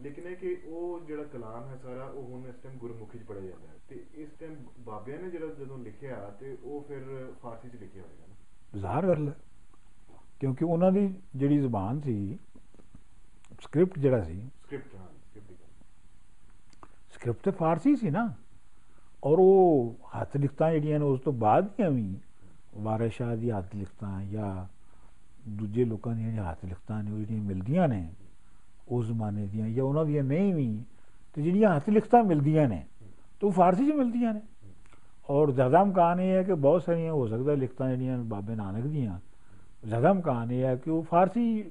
[0.00, 3.42] ਲੇਕਿਨ ਇਹ ਕਿ ਉਹ ਜਿਹੜਾ ਕਲਾਮ ਹੈ ਸਾਰਾ ਉਹ ਹੁਣ ਇਸ ਟਾਈਮ ਗੁਰਮੁਖੀ ਚ ਪੜਿਆ
[3.42, 7.80] ਜਾਂਦਾ ਹੈ। ਤੇ ਇਸ ਟਾਈਮ ਬਾਬਿਆਂ ਨੇ ਜਿਹੜਾ ਜਦੋਂ ਲਿਖਿਆ ਤੇ ਉਹ ਫਿਰ ਫਾਰਸੀ ਚ
[7.80, 8.34] ਲਿਖਿਆ ਹੋਏਗਾ ਨਾ।
[8.78, 9.34] ਜ਼ਾਹਰ ਗੱਲ ਹੈ।
[10.40, 12.38] ਕਿਉਂਕਿ ਉਹਨਾਂ ਦੀ ਜਿਹੜੀ ਜ਼ਬਾਨ ਸੀ
[13.62, 18.32] ਸਕ੍ਰਿਪਟ ਜਿਹੜਾ ਸੀ ਸਕ੍ਰਿਪਟ ਹਾਂ ਸਕ੍ਰਿਪਟ ਦੀ ਗੱਲ। ਸਕ੍ਰਿਪਟ ਤੇ ਫਾਰਸੀ ਸੀ ਨਾ
[19.24, 22.16] ਔਰ ਉਹ ਹੱਥ ਲਿਖਤਾਂ ਜਿਹੜੀਆਂ ਨੇ ਉਸ ਤੋਂ ਬਾਅਦ ਦੀਆਂ ਵੀ
[22.76, 24.66] ਵਾਰਿਸ ਸ਼ਾਹ ਦੀ ਹੱਥ ਲਿਖਤਾਂ ਜਾਂ
[25.48, 28.08] ਦੂਜੇ ਲੋਕਾਂ ਦੀਆਂ ਜਿਹੜੀਆਂ ਹੱਥ ਲਿਖਤਾਂ ਨੇ ਉਹ ਜਿਹੜੀਆਂ ਮਿਲਦੀਆਂ ਨੇ
[28.88, 30.84] ਉਸ ਜ਼ਮਾਨੇ ਦੀਆਂ ਜਾਂ ਉਹਨਾਂ ਦੀਆਂ ਨਹੀਂ ਵੀ
[31.34, 32.84] ਤੇ ਜਿਹੜੀਆਂ ਹੱਥ ਲਿਖਤਾਂ ਮਿਲਦੀਆਂ ਨੇ
[33.40, 34.40] ਤੇ ਉਹ ਫਾਰਸੀ 'ਚ ਮਿਲਦੀਆਂ ਨੇ
[35.30, 39.18] ਔਰ ਜ਼ਿਆਦਾ ਇਮਕਾਨ ਇਹ ਹੈ ਕਿ ਬਹੁਤ ਸਾਰੀਆਂ ਹੋ ਸਕਦਾ ਲਿਖਤਾਂ ਜਿਹੜੀਆਂ ਬਾਬੇ ਨਾਨਕ ਦੀਆਂ
[39.84, 41.62] ਇਮਕਾਨ ਇਹ ਹੈ ਕਿ ਉਹ ਫਾਰਸੀ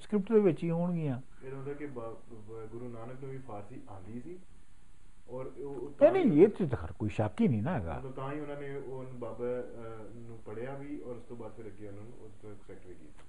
[0.00, 4.38] ਸਕ੍ਰਿਪਟ ਦੇ ਵਿੱਚ ਹੀ ਹੋਣਗੀਆਂ। ਇਹ ਹੁੰਦਾ ਕਿ ਗੁਰੂ ਨਾਨਕ ਨੂੰ ਵੀ ਫਾਰਸੀ ਆਂਦੀ ਸੀ।
[5.30, 8.60] ਔਰ ਉਹ- ਨਹੀਂ ਇਹ ਤਾਂ ਖੈਰ ਕੋਈ ਸ਼ੱਕ ਹੀ ਨਹੀਂ ਨਾ ਹੈਗਾ। ਤਾਂ ਹੀ ਉਹਨਾਂ
[8.60, 9.44] ਨੇ ਉਹ ਬਾਬਾ
[10.14, 12.94] ਨੂੰ ਪੜਿਆ ਵੀ ਔਰ ਉਸ ਤੋਂ ਬਾਅਦ ਫਿਰ ਅੱਗੇ ਉਹਨਾਂ ਨੂੰ ਉਸ ਤੋਂ ਐਕਸੈਕਟ ਵੀ
[12.94, 13.22] ਕੀਤਾ।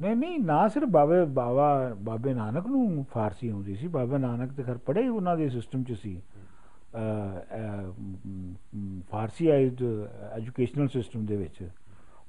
[0.00, 4.62] ਨਹੀਂ ਨਹੀਂ ਨਾ ਸਿਰਫ ਬਾਬੇ ਬਾਬਾ ਬਾਬੇ ਨਾਨਕ ਨੂੰ ਫਾਰਸੀ ਆਉਂਦੀ ਸੀ। ਬਾਬਾ ਨਾਨਕ ਤੇ
[4.62, 6.22] ਖਰ ਪੜ੍ਹੇ ਹੀ ਉਹਨਾਂ ਦੇ ਸਿਸਟਮ 'ਚ ਸੀ।
[9.10, 9.82] ਫਾਰਸੀਆਈਜ਼ਡ
[10.32, 11.68] ਐਜੂਕੇਸ਼ਨਲ ਸਿਸਟਮ ਦੇ ਵਿੱਚ।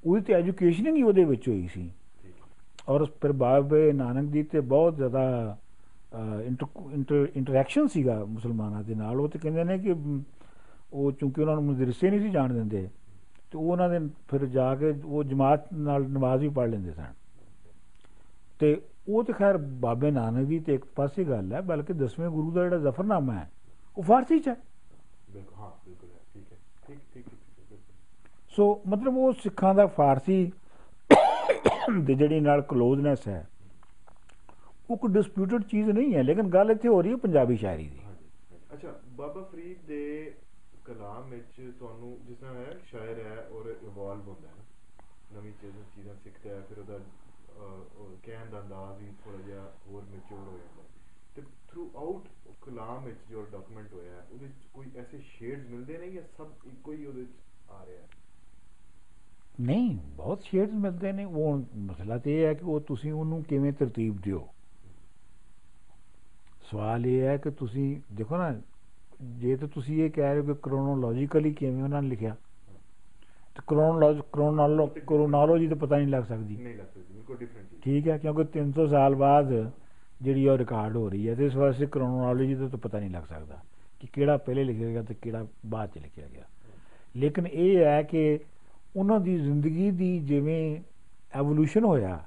[0.04, 1.82] ਉਹਦੀ ਤੇ ਐਜੂਕੇਸ਼ਨਿੰਗ ਹੀ ਉਹਦੇ ਵਿੱਚ ਹੋਈ ਸੀ।
[2.22, 5.56] ਠੀਕ ਹੈ ਔਰ ਫਿਰ ਬਾਬੇ ਨਾਨਕ ਦੀ ਤੇ ਬਹੁਤ ਜ਼ਿਆਦਾ
[6.46, 10.22] ਇੰਟਰ ਇੰਟਰੈਕਸ਼ਨ ਸੀਗਾ ਮੁਸਲਮਾਨਾਂ ਦੇ ਨਾਲ। ਉਹ ਤੇ ਕਹਿੰਦੇ ਨੇ ਕਿ ਮ,
[10.92, 12.88] ਉਹ ਚੂੰਕਿ ਉਹਨਾਂ ਨੂੰ ਮਦਰਸੇ ਨਹੀਂ ਸੀ ਜਾਣ ਦਿੰਦੇ
[13.52, 17.12] ਤੇ ਉਹ ਉਹਨਾਂ ਦੇ ਫਿਰ ਜਾ ਕੇ ਉਹ ਜਮਾਤ ਨਾਲ ਨਮਾਜ਼ ਵੀ ਪੜ੍ਹ ਲੈਂਦੇ ਸਨ।
[18.60, 18.76] ਤੇ
[19.08, 22.62] ਉਹ ਤੇ ਖੈਰ ਬਾਬੇ ਨਾਨਕ ਦੀ ਤੇ ਇੱਕ ਪਾਸੇ ਗੱਲ ਹੈ ਬਲਕਿ ਦਸਵੇਂ ਗੁਰੂ ਦਾ
[22.64, 23.48] ਜਿਹੜਾ ਜ਼ਫਰਨਾਮਾ ਹੈ
[23.96, 24.56] ਉਹ ਫਾਰਸੀ ਚ ਹੈ।
[25.32, 27.94] ਬਿਲਕੁਲ ਹਾਂ ਬਿਲਕੁਲ ਹੈ ਠੀਕ ਹੈ ਠੀਕ ਠੀਕ ਠੀਕ ਠੀਕ, ਬਿਲਕੁਲ
[28.56, 30.44] ਸੋ ਮਤਲਬ ਉਹ ਸਿੱਖਾਂ ਦਾ ਫਾਰਸੀ
[31.98, 33.46] ਦੇ ਜਿਹੜੀ ਨਾਲ ਕਲੋਜ਼ਨੈਸ ਹੈ
[34.90, 37.98] ਉਹ ਕੋਈ ਡਿਸਪਿਊਟਡ ਚੀਜ਼ ਨਹੀਂ ਹੈ ਲੇਕਿਨ ਗੱਲ ਇੱਥੇ ਹੋ ਰਹੀ ਹੈ ਪੰਜਾਬੀ ਸ਼ਾਇਰੀ ਦੀ
[37.98, 40.32] ਹਾਂਜੀ ਅੱਛਾ ਬਾਬਾ ਫਰੀਦ ਦੇ
[40.84, 45.82] ਕਲਾਮ ਵਿੱਚ ਤੁਹਾਨੂੰ ਜਿਸ ਤਰ੍ਹਾਂ ਹੈ ਸ਼ਾਇਰ ਹੈ ਔਰ ਇਵੋਲਵ ਹੁੰਦਾ ਹੈ ਨਾ। ਨਵੀਂ ਚੀਜ਼ਾਂ
[45.96, 47.62] ਚੀਜ਼ਾਂ ਸਿੱਖਦਾ ਹੈ ਫਿਰ ਉਹਦਾ ਅਹ,
[47.96, 50.88] ਉਹ ਕਹਿਣ ਦਾ ਅੰਦਾਜ਼ ਵੀ ਥੋੜਾ ਜਿਹਾ ਹੋਰ ਮੈਚੁਰ ਹੋ ਜਾਂਦਾ ਹੈ।
[51.36, 52.28] ਤੇ ਥਰੂ ਆਊਟ
[52.62, 56.66] ਕਲਾਮ ਵਿੱਚ ਜੋ ਡਾਕੂਮੈਂਟ ਹੋਇਆ ਹੈ ਉਹਦੇ ਵਿੱਚ ਕੋਈ ਐਸੇ ਸ਼ੇਡਸ ਮਿਲਦੇ ਨੇ ਜਾਂ ਸਭ
[56.66, 58.08] ਇੱਕੋ ਹੀ ਉਹਦੇ ਵਿੱਚ ਆ ਰਿਹਾ ਹੈ
[59.60, 63.72] ਨਹੀਂ ਬਹੁਤ ਸ਼ੇਡਸ ਮਿਲਦੇ ਨੇ। ਉਹ ਮਸਲਾ ਤੇ ਇਹ ਹੈ ਕਿ ਉਹ ਤੁਸੀਂ ਉਹਨੂੰ ਕਿਵੇਂ
[63.72, 64.48] ਤਰਤੀਬ ਦਿਓ?
[66.70, 68.60] ਸਵਾਲ ਇਹ ਹੈ ਕਿ ਤੁਸੀਂ ਦੇਖੋ ਨਾ
[69.22, 72.36] ਜੇ ਤਾਂ ਤੁਸੀਂ ਇਹ ਕਹਿ ਰਹੇ ਹੋ ਕਿ ਕ੍ਰੋਨੋਲੋਜੀਕਲੀ ਕਿਵੇਂ ਉਹਨਾਂ ਨੇ ਲਿਖਿਆ
[73.54, 78.08] ਤੇ ਕ੍ਰੋਨੋਲੋਜੀ ਕ੍ਰੋਨੋਲੋ ਕ੍ਰੋਨੋਲੋਜੀ ਤਾਂ ਪਤਾ ਨਹੀਂ ਲੱਗ ਸਕਦੀ। ਨਹੀਂ ਲੱਗ ਸਕਦੀ ਬਿਲਕੁਲ ਡਿਫਰੈਂਟ ਠੀਕ
[78.08, 79.72] ਹੈ ਕਿਉਂਕਿ 300 ਸਾਲ ਬਾਅਦ
[80.22, 83.22] ਜਿਹੜੀ ਉਹ ਰਿਕਾਰਡ ਹੋ ਰਹੀ ਹੈ ਤੇ ਇਸ ਵਾਸਤੇ ਕ੍ਰੋਨੋਲੋਜੀ ਦਾ ਤਾਂ ਪਤਾ ਨਹੀਂ ਲੱਗ
[83.22, 83.62] ਸਕਦਾ
[84.00, 86.44] ਕਿ ਕਿਹੜਾ ਪਹਿਲੇ ਲਿਖਿਆ ਗਿਆ ਤੇ ਕਿਹੜਾ ਬਾਅਦ ਚ ਲਿਖਿਆ ਗਿਆ।
[87.16, 88.38] ਲੇਕਿਨ ਇਹ ਹੈ ਕਿ
[88.96, 90.80] ਉਹਨਾਂ ਦੀ ਜ਼ਿੰਦਗੀ ਦੀ ਜਿਵੇਂ
[91.34, 92.24] ਐਵੋਲੂਸ਼ਨ ਹੋਇਆ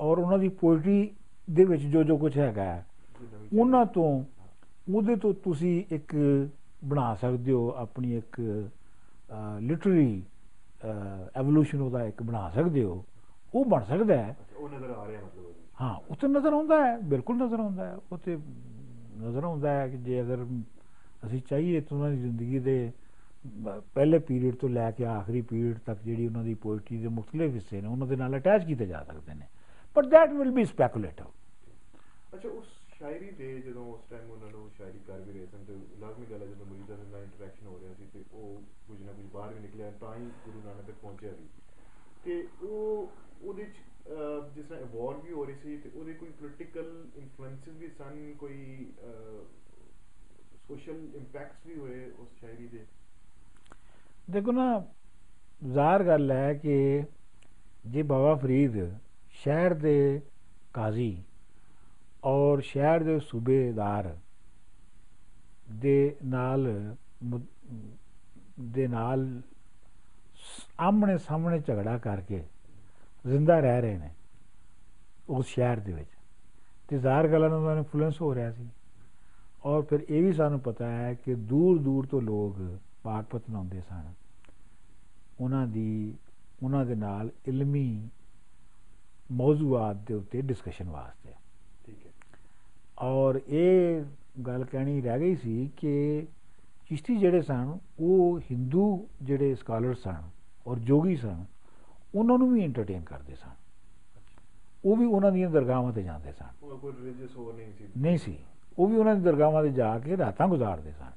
[0.00, 1.10] ਔਰ ਉਹਨਾਂ ਦੀ ਪੋਇਟਰੀ
[1.50, 2.82] ਦੇ ਵਿੱਚ ਜੋ ਜੋ ਕੁਝ ਹੈਗਾ
[3.58, 4.24] ਉਹਨਾਂ ਤੋਂ
[4.94, 6.14] ਉਹਦੇ ਤੋਂ ਤੁਸੀਂ ਇੱਕ
[6.84, 8.40] ਬਣਾ ਸਕਦੇ ਹੋ ਆਪਣੀ ਇੱਕ
[9.60, 10.22] ਲਿਟਰਰੀ
[11.36, 13.04] ਐਵੋਲੂਸ਼ਨ ਉਹਦਾ ਇੱਕ ਬਣਾ ਸਕਦੇ ਹੋ।
[13.54, 16.98] ਉਹ ਬਣ ਸਕਦਾ ਹੈ। ਉਹ ਨਜ਼ਰ ਆ ਰਿਹਾ ਮਤਲਬ ਹਾਂ ਉਹ ਤੇ ਨਜ਼ਰ ਆਉਂਦਾ ਹੈ
[16.98, 18.36] ਬਿਲਕੁਲ ਨਜ਼ਰ ਆਉਂਦਾ ਹੈ। ਉਹ ਤੇ
[19.18, 20.44] ਨਜ਼ਰ ਆਉਂਦਾ ਹੈ ਕਿ ਜੇ ਅਗਰ
[21.26, 22.92] ਅਸੀਂ ਚਾਹੀਏ ਤਾਂ ਉਹਨਾਂ ਦੀ ਜ਼ਿੰਦਗੀ ਦੇ
[23.94, 27.80] ਪਹਿਲੇ ਪੀਰੀਅਡ ਤੋਂ ਲੈ ਕੇ ਆਖਰੀ ਪੀਰੀਅਡ ਤੱਕ ਜਿਹੜੀ ਉਹਨਾਂ ਦੀ ਪੋਇਟਰੀ ਦੇ ਮੁxtਲਿਫ ਹਿੱਸੇ
[27.80, 29.46] ਨੇ ਉਹਨਾਂ ਦੇ ਨਾਲ ਅਟੈਚ ਕੀਤੇ ਜਾ ਸਕਦੇ ਨੇ।
[29.96, 31.26] But that will be speculative
[32.34, 32.64] ਅੱਛਾ ਉਸ
[32.98, 36.42] ਸ਼ਾਇਰੀ ਦੇ ਜਦੋਂ ਉਸ ਟਾਈਮ ਉਹਨਾਂ ਨੂੰ ਸ਼ਾਇਰੀ ਕਰ ਵੀ ਰਹੇ ਸਨ ਤੇ ਲਾਜ਼ਮੀ ਗੱਲ
[36.42, 39.54] ਹੈ ਜਦੋਂ ਮਰੀਜ਼ਾਂ ਦੇ ਨਾਲ ਇੰਟਰੈਕਸ਼ਨ ਹੋ ਰਿਹਾ ਸੀ ਤੇ ਉਹ ਕੁਝ ਨਾ ਕੁਝ ਬਾਹਰ
[39.54, 41.46] ਵੀ ਨਿਕਲਿਆ ਤਾਂ ਹੀ ਗੁਰੂ ਨਾਨਕ ਤੱਕ ਪਹੁੰਚਿਆ ਵੀ।
[42.24, 43.74] ਤੇ ਉਹ ਉਹਦੇ ਚ
[44.08, 48.34] ਅਹ, ਜਿਸ ਤਰ੍ਹਾਂ ਇਵੋਲਵ ਵੀ ਹੋ ਰਹੀ ਸੀ ਤੇ ਉਹਦੇ ਕੋਈ ਪੋਲੀਟੀਕਲ ਇਨਫਲੂਐਂਸਸ ਵੀ ਸਨ
[48.38, 48.86] ਕੋਈ
[50.68, 52.86] ਸੋਸ਼ਲ ਇੰਪੈਕਟਸ ਵੀ ਹੋਏ ਉਸ ਸ਼ਾਇਰੀ ਦੇ?
[54.30, 54.82] ਦੇਖੋ ਨਾ,
[55.72, 57.04] ਜ਼ਾਹਰ ਗੱਲ ਹੈ ਕਿ
[57.86, 58.98] ਜੇ ਬਾਬਾ ਫਰੀਦ
[59.30, 60.20] ਸ਼ਹਿਰ ਦੇ
[60.74, 61.22] ਕਾਜ਼ੀ
[62.24, 64.16] ਔਰ ਸ਼ਹਿਰ ਦੇ ਸੂਬੇਦਾਰ
[65.70, 67.80] ਦੇ ਨਾਲ ਮੁ-
[68.60, 69.40] ਦੇ ਨਾਲ
[70.80, 72.42] ਆਮਣੇ ਸਾਹਮਣੇ ਝਗੜਾ ਕਰਕੇ
[73.26, 74.10] ਜ਼ਿੰਦਾ ਰਹਿ ਰਹੇ ਨੇ
[75.28, 76.08] ਉਸ ਸ਼ਹਿਰ ਦੇ ਵਿੱਚ,
[76.88, 78.68] ਤੇ ਜ਼ਾਹਰ ਗੱਲਾਂ ਨਾਲ ਉਹਨਾਂ ਨੂੰ ਇਨਫਲੂਐਂਸ ਹੋ ਰਿਹਾ ਸੀ।
[79.64, 84.12] ਔਰ ਫਿਰ ਇਹ ਵੀ ਸਾਨੂੰ ਪਤਾ ਹੈ ਕਿ ਦੂਰ ਦੂਰ ਤੋਂ ਲੋਕ ਪਾਕਪਤਨ ਆਉਂਦੇ ਸਨ।
[85.40, 86.14] ਉਹਨਾਂ ਦੀ
[86.62, 88.08] ਉਹਨਾਂ ਦੇ ਨਾਲ ਇਲਮੀ
[89.32, 91.32] ਮੌਜੂਆਤ ਦੇ ਉੱਤੇ ਡਿਸਕਸ਼ਨ ਵਾਸਤੇ।
[91.86, 92.12] ਠੀਕ ਹੈ।
[92.98, 94.04] ਔਰ ਇਹ
[94.46, 96.26] ਗੱਲ ਕਹਿਣੀ ਰਹਿ ਗਈ ਸੀ ਕਿ
[96.88, 100.22] ਚਿਸ਼ਤੀ ਜਿਹੜੇ ਸਨ ਉਹ ਹਿੰਦੂ ਜਿਹੜੇ ਸਕਾਲਰ ਸਨ
[100.66, 101.44] ਔਰ ਜੋਗੀ ਸਨ
[102.14, 103.50] ਉਹਨਾਂ ਨੂੰ ਵੀ ਐਂਟਰਟੇਨ ਕਰਦੇ ਸਨ।
[104.84, 108.38] ਉਹ ਵੀ ਉਹਨਾਂ ਦੀਆਂ ਦਰਗਾਹਾਂ ਤੇ ਜਾਂਦੇ ਸਨ। ਕੋਈ ਰਿਲੀਜੀਅਸ ਹੋ ਨਹੀਂ ਸੀ। ਨਹੀਂ ਸੀ।
[108.78, 111.10] ਉਹ ਵੀ ਉਹਨਾਂ ਦੀ ਦਰਗਾਹਾਂ ਤੇ ਜਾ ਕੇ ਰਾਤਾਂ ਗੁਜ਼ਾਰਦੇ ਸਨ।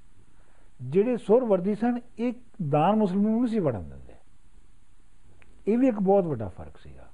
[0.82, 2.34] ਜਿਹੜੇ ਸੁਰਵਰਦੀ ਸਨ ਇਹ
[2.70, 4.14] ਦਾਨ ਮੁਸਲਮਾਨ ਨੂੰ ਨਹੀਂ ਸੀ ਵੜਨ ਦਿੰਦੇ।
[5.68, 7.10] ਇਹ ਵੀ ਇੱਕ ਬਹੁਤ ਵੱਡਾ ਫ਼ਰਕ ਸੀਗਾ।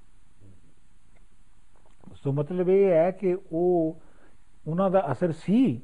[2.15, 4.01] ਸੋ ਮਤਲਬ ਇਹ ਹੈ ਕਿ ਉਹ
[4.67, 5.81] ਉਹਨਾਂ ਦਾ ਅਸਰ ਸੀ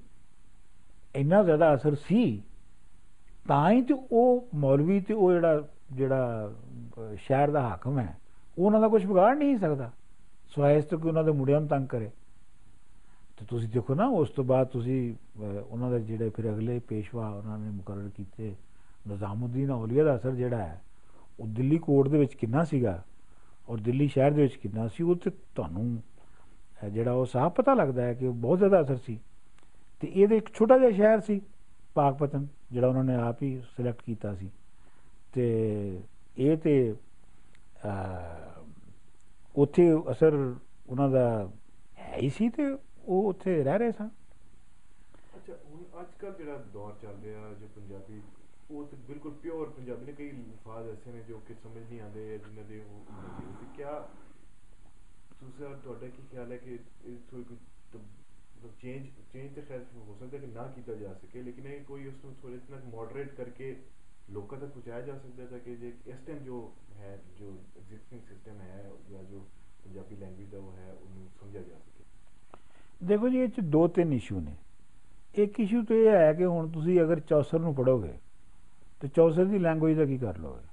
[1.15, 2.43] ਇੰਨਾ ਜ਼ਿਆਦਾ ਅਸਰ ਸੀ
[3.47, 6.51] ਤਾਂ ਹੀ ਤੇ ਉਹ ਮੌਲਵੀ ਤੇ ਉਹ ਜਿਹੜਾ ਜਿਹੜਾ
[6.97, 8.17] ਅਹ, ਸ਼ਹਿਰ ਦਾ ਹਾਕਮ ਹੈ
[8.57, 9.91] ਉਹ ਉਹਨਾਂ ਦਾ ਕੁਝ ਵਿਗਾੜ ਨਹੀਂ ਸਕਦਾ।
[10.55, 12.11] ਸਵਾਇਸ ਤੋਂ ਕਿ ਉਹਨਾਂ ਦੇ ਮੁੰਡਿਆਂ ਨੂੰ ਤੰਗ ਕਰੇ।
[13.41, 17.29] ਤੇ ਤੁਸੀਂ ਦੇਖੋ ਨਾ ਉਸ ਤੋਂ ਬਾਅਦ ਤੁਸੀਂ ਅਹ, ਉਹਨਾਂ ਦੇ ਜਿਹੜੇ ਫਿਰ ਅਗਲੇ ਪੇਸ਼ਵਾ
[17.29, 18.55] ਉਹਨਾਂ ਨੇ ਮੁਕਰਰ ਕੀਤੇ
[19.07, 20.81] ਨਿਜ਼ਾਮੁਦੀਨ ਔਲੀਆ ਦਾ ਅਸਰ ਜਿਹੜਾ ਹੈ
[21.39, 23.03] ਉਹ ਦਿੱਲੀ ਕੋਰਟ ਦੇ ਵਿੱਚ ਕਿੰਨਾ ਸੀਗਾ
[23.69, 26.01] ਔਰ ਦਿੱਲੀ ਸ਼ਹਿਰ ਦੇ ਵਿੱਚ ਕਿੰਨਾ ਸੀ ਉਹ ਤੇ ਤੁਹਾਨੂੰ
[26.83, 29.19] ਅਹ, ਜਿਹੜਾ ਉਹ ਸਾਫ਼ ਪਤਾ ਲੱਗਦਾ ਹੈ ਕਿ ਉਹ ਬਹੁਤ ਜ਼ਿਆਦਾ ਅਸਰ ਸੀ।
[29.99, 31.41] ਤੇ ਇਹਦੇ ਇੱਕ ਛੋਟਾ ਜਿਹਾ ਸ਼ਹਿਰ ਸੀ
[31.93, 34.49] ਪਾਕਪਤਨ ਜਿਹੜਾ ਉਹਨਾਂ ਨੇ ਆਪ ਹੀ ਸਿਲੈਕਟ ਕੀਤਾ ਸੀ।
[35.33, 35.99] ਤੇ
[36.37, 36.95] ਇਹ ਤੇ
[37.85, 38.61] ਅਹ,
[39.55, 40.55] ਉੱਥੇ ਅਸਰ
[40.89, 41.49] ਉਹਨਾਂ ਦਾ
[41.99, 44.09] ਹੈ ਹੀ ਸੀ ਤੇ ਉਹ ਉੱਥੇ ਰਹਿ ਰਹੇ ਸਨ
[45.35, 48.21] ਅੱਛਾ ਹੁਣ ਅੱਜ ਕੱਲ ਜਿਹੜਾ ਦੌਰ ਚੱਲ ਰਿਹਾ ਜੋ ਪੰਜਾਬੀ
[48.71, 52.27] ਉਹ ਤੇ ਬਿਲਕੁਲ ਪਿਓਰ ਪੰਜਾਬੀ ਨੇ ਕਈ ਅਲਫਾਜ਼ ਐਸੇ ਨੇ ਜੋ ਕਿ ਸਮਝ ਨਹੀਂ ਆਉਂਦੇ
[52.29, 53.99] ਜਾਂ ਜਿਨ੍ਹਾਂ ਦੇ ਉਹ ਨਹੀਂ ਸੀ। ਤੇ ਕਿਆ
[55.39, 57.57] ਤੁਸੀਂ ਤੁਹਾਡਾ ਕੀ ਖਿਆਲ ਹੈ ਕਿ ਇਸ ਤੋਂ ਕੋਈ
[58.81, 62.23] ਚੇਂਜ ਚੇਂਜ ਤੇ ਖੈਰ ਹੋ ਸਕਦਾ ਕਿ ਨਾ ਕੀਤਾ ਜਾ ਸਕੇ ਲੇਕਿਨ ਇਹ ਕੋਈ ਉਸ
[62.25, 63.75] ਨੂੰ ਥੋੜੇ ਜਿਹਾ ਮੋਡਰੇਟ ਕਰਕੇ
[64.29, 68.61] ਲੋਕਾਂ ਤੱਕ ਪਹੁੰਚਾਇਆ ਜਾ ਸਕਦਾ ਤਾਂ ਕਿ ਜੇ ਇਸ ਟਾਈਮ ਜੋ ਹੈ ਜੋ ਐਗਜ਼ਿਸਟਿੰਗ ਸਿਸਟਮ
[68.61, 69.45] ਹੈ ਜਾਂ ਜੋ
[69.83, 71.90] ਪੰਜਾਬੀ ਲੈਂਗੁਏਜ ਦਾ ਉਹ ਹੈ ਉਹਨੂੰ ਸਮਝਿਆ ਜਾ ਸਕੇ
[73.03, 74.55] ਦੇਖੋ ਜੀ ਇਹ ਚ ਦੋ ਤਿੰਨ ਇਸ਼ੂ ਨੇ।
[75.35, 78.13] ਇੱਕ ਇਸ਼ੂ ਤੇ ਇਹ ਹੈ ਕਿ ਹੁਣ ਤੁਸੀਂ ਅਗਰ ਚੌਸਰ ਨੂੰ ਪੜੋਗੇ
[79.01, 80.67] ਤੇ ਚੌਸਰ ਦੀ ਲੈਂਗੁਏਜ ਦਾ ਕੀ ਕਰ ਲੋਗੇ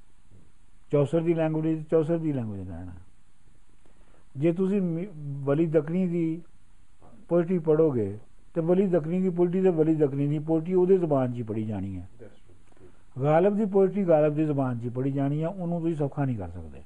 [0.92, 2.92] ਚੌਸਰ ਦੀ ਲੈਂਗੁਏਜ ਚੌਸਰ ਦੀ ਲੈਂਗੁਏਜ ਰਹਿਣਾ।
[4.36, 4.80] ਜੇ ਤੁਸੀਂ
[5.44, 6.42] ਵਲੀ ਦਕਨੀ ਦੀ
[7.28, 8.18] ਪੋਇਟਰੀ ਪੜੋਗੇ
[8.54, 11.64] ਤੇ ਵਲੀ ਦਕਨੀ ਦੀ ਪੋਇਟਰੀ ਤੇ ਵਲੀ ਦਕਨੀ ਦੀ ਪੋਇਟਰੀ ਉਹਦੇ ਜ਼ੁਬਾਨ 'ਚ ਹੀ ਪੜੀ
[11.64, 12.08] ਜਾਣੀ ਹੈ।
[13.22, 16.36] ਗਾਲਬ ਦੀ ਪੋਇਟਰੀ ਗਾਲਬ ਦੀ ਜ਼ੁਬਾਨ 'ਚ ਹੀ ਪੜੀ ਜਾਣੀ ਆ ਉਹਨੂੰ ਤੁਸੀਂ ਸੌਖਾ ਨਹੀਂ
[16.36, 16.82] ਕਰ ਸਕਦੇ।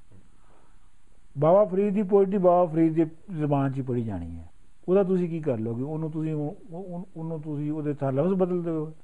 [1.38, 3.04] ਬਾਬਾ ਫਰੀਦ ਦੀ ਪੋਇਟਰੀ ਬਾਬਾ ਫਰੀਦ ਦੀ
[3.38, 4.48] ਜ਼ੁਬਾਨ 'ਚ ਹੀ ਪੜੀ ਜਾਣੀ ਹੈ।
[4.88, 8.62] ਉਹਦਾ ਤੁਸੀਂ ਕੀ ਕਰ ਲੋਗੇ ਉਹਨੂੰ ਤੁਸੀਂ ਉਹ- ਉਹ- ਉਹਨੂੰ ਤੁਸੀਂ ਉਹਦੇ ਤਾਂ ਲਫ਼ਜ਼ ਬਦਲ
[8.62, 8.94] ਦਿਓ।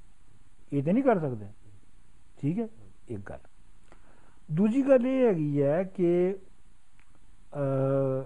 [0.72, 1.46] ਇਹ ਤੇ ਨਹੀਂ ਕਰ ਸਕਦੇ।
[2.38, 2.68] ਠੀਕ ਹੈ?
[3.08, 3.38] ਇੱਕ ਗੱਲ।
[4.52, 6.36] ਦੂਜੀ ਗੱਲ ਇਹ ਹੈਗੀ ਹੈ ਕਿ
[7.54, 8.22] ਅ,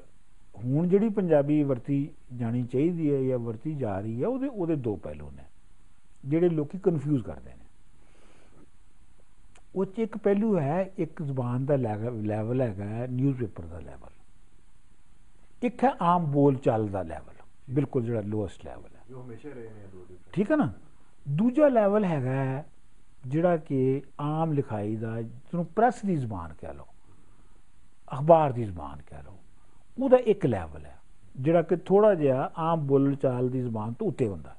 [0.65, 4.97] ਹੁਣ ਜਿਹੜੀ ਪੰਜਾਬੀ ਵਰਤੀ ਜਾਣੀ ਚਾਹੀਦੀ ਹੈ ਜਾਂ ਵਰਤੀ ਜਾ ਰਹੀ ਹੈ ਉਹਦੇ ਉਹਦੇ ਦੋ
[4.97, 5.43] ਪਹਿਲੂ ਨੇ
[6.25, 7.65] ਜਿਹੜੇ ਲੋਕੀ ਕਨਫਿਊਜ਼ ਕਰਦੇ ਨੇ।
[9.75, 14.11] ਉਹ 'ਚ ਇੱਕ ਪਹਿਲੂ ਹੈ ਇੱਕ ਜ਼ੁਬਾਨ ਦਾ ਲੈਵਲ ਹੈਗਾ ਨਿਊਜ਼ਪੇਪਰ ਦਾ ਲੈਵਲ
[15.63, 19.69] ਇੱਕ ਹੈ ਆਮ ਬੋਲ ਚਾਲ ਦਾ ਲੈਵਲ ਬਿਲਕੁਲ ਜਿਹੜਾ ਲੋਐਸਟ ਲੈਵਲ ਹੈ। ਜੋ ਹਮੇਸ਼ਾ ਰਹੇ
[19.69, 20.73] ਨੇ ਦੋ। ਠੀਕ ਹੈ ਨਾ?
[21.29, 22.65] ਦੂਜਾ ਲੈਵਲ ਹੈਗਾ
[23.27, 26.87] ਜਿਹੜਾ ਕਿ ਆਮ ਲਿਖਾਈ ਦਾ ਜਿਹਨੂੰ ਪ੍ਰੈਸ ਦੀ ਜ਼ੁਬਾਨ ਕਹਿ ਲਓ
[28.13, 29.39] ਅਖਬਾਰ ਦੀ ਜ਼ੁਬਾਨ ਕਹਿ ਲਓ
[30.01, 30.99] ਉਹਦਾ ਇੱਕ ਲੈਵਲ ਹੈ
[31.41, 34.57] ਜਿਹੜਾ ਕਿ ਥੋੜਾ ਜਿਹਾ ਆਮ ਬੋਲ ਚਾਲ ਦੀ ਜ਼ੁਬਾਨ ਤੋਂ ਉੱਤੇ ਹੁੰਦਾ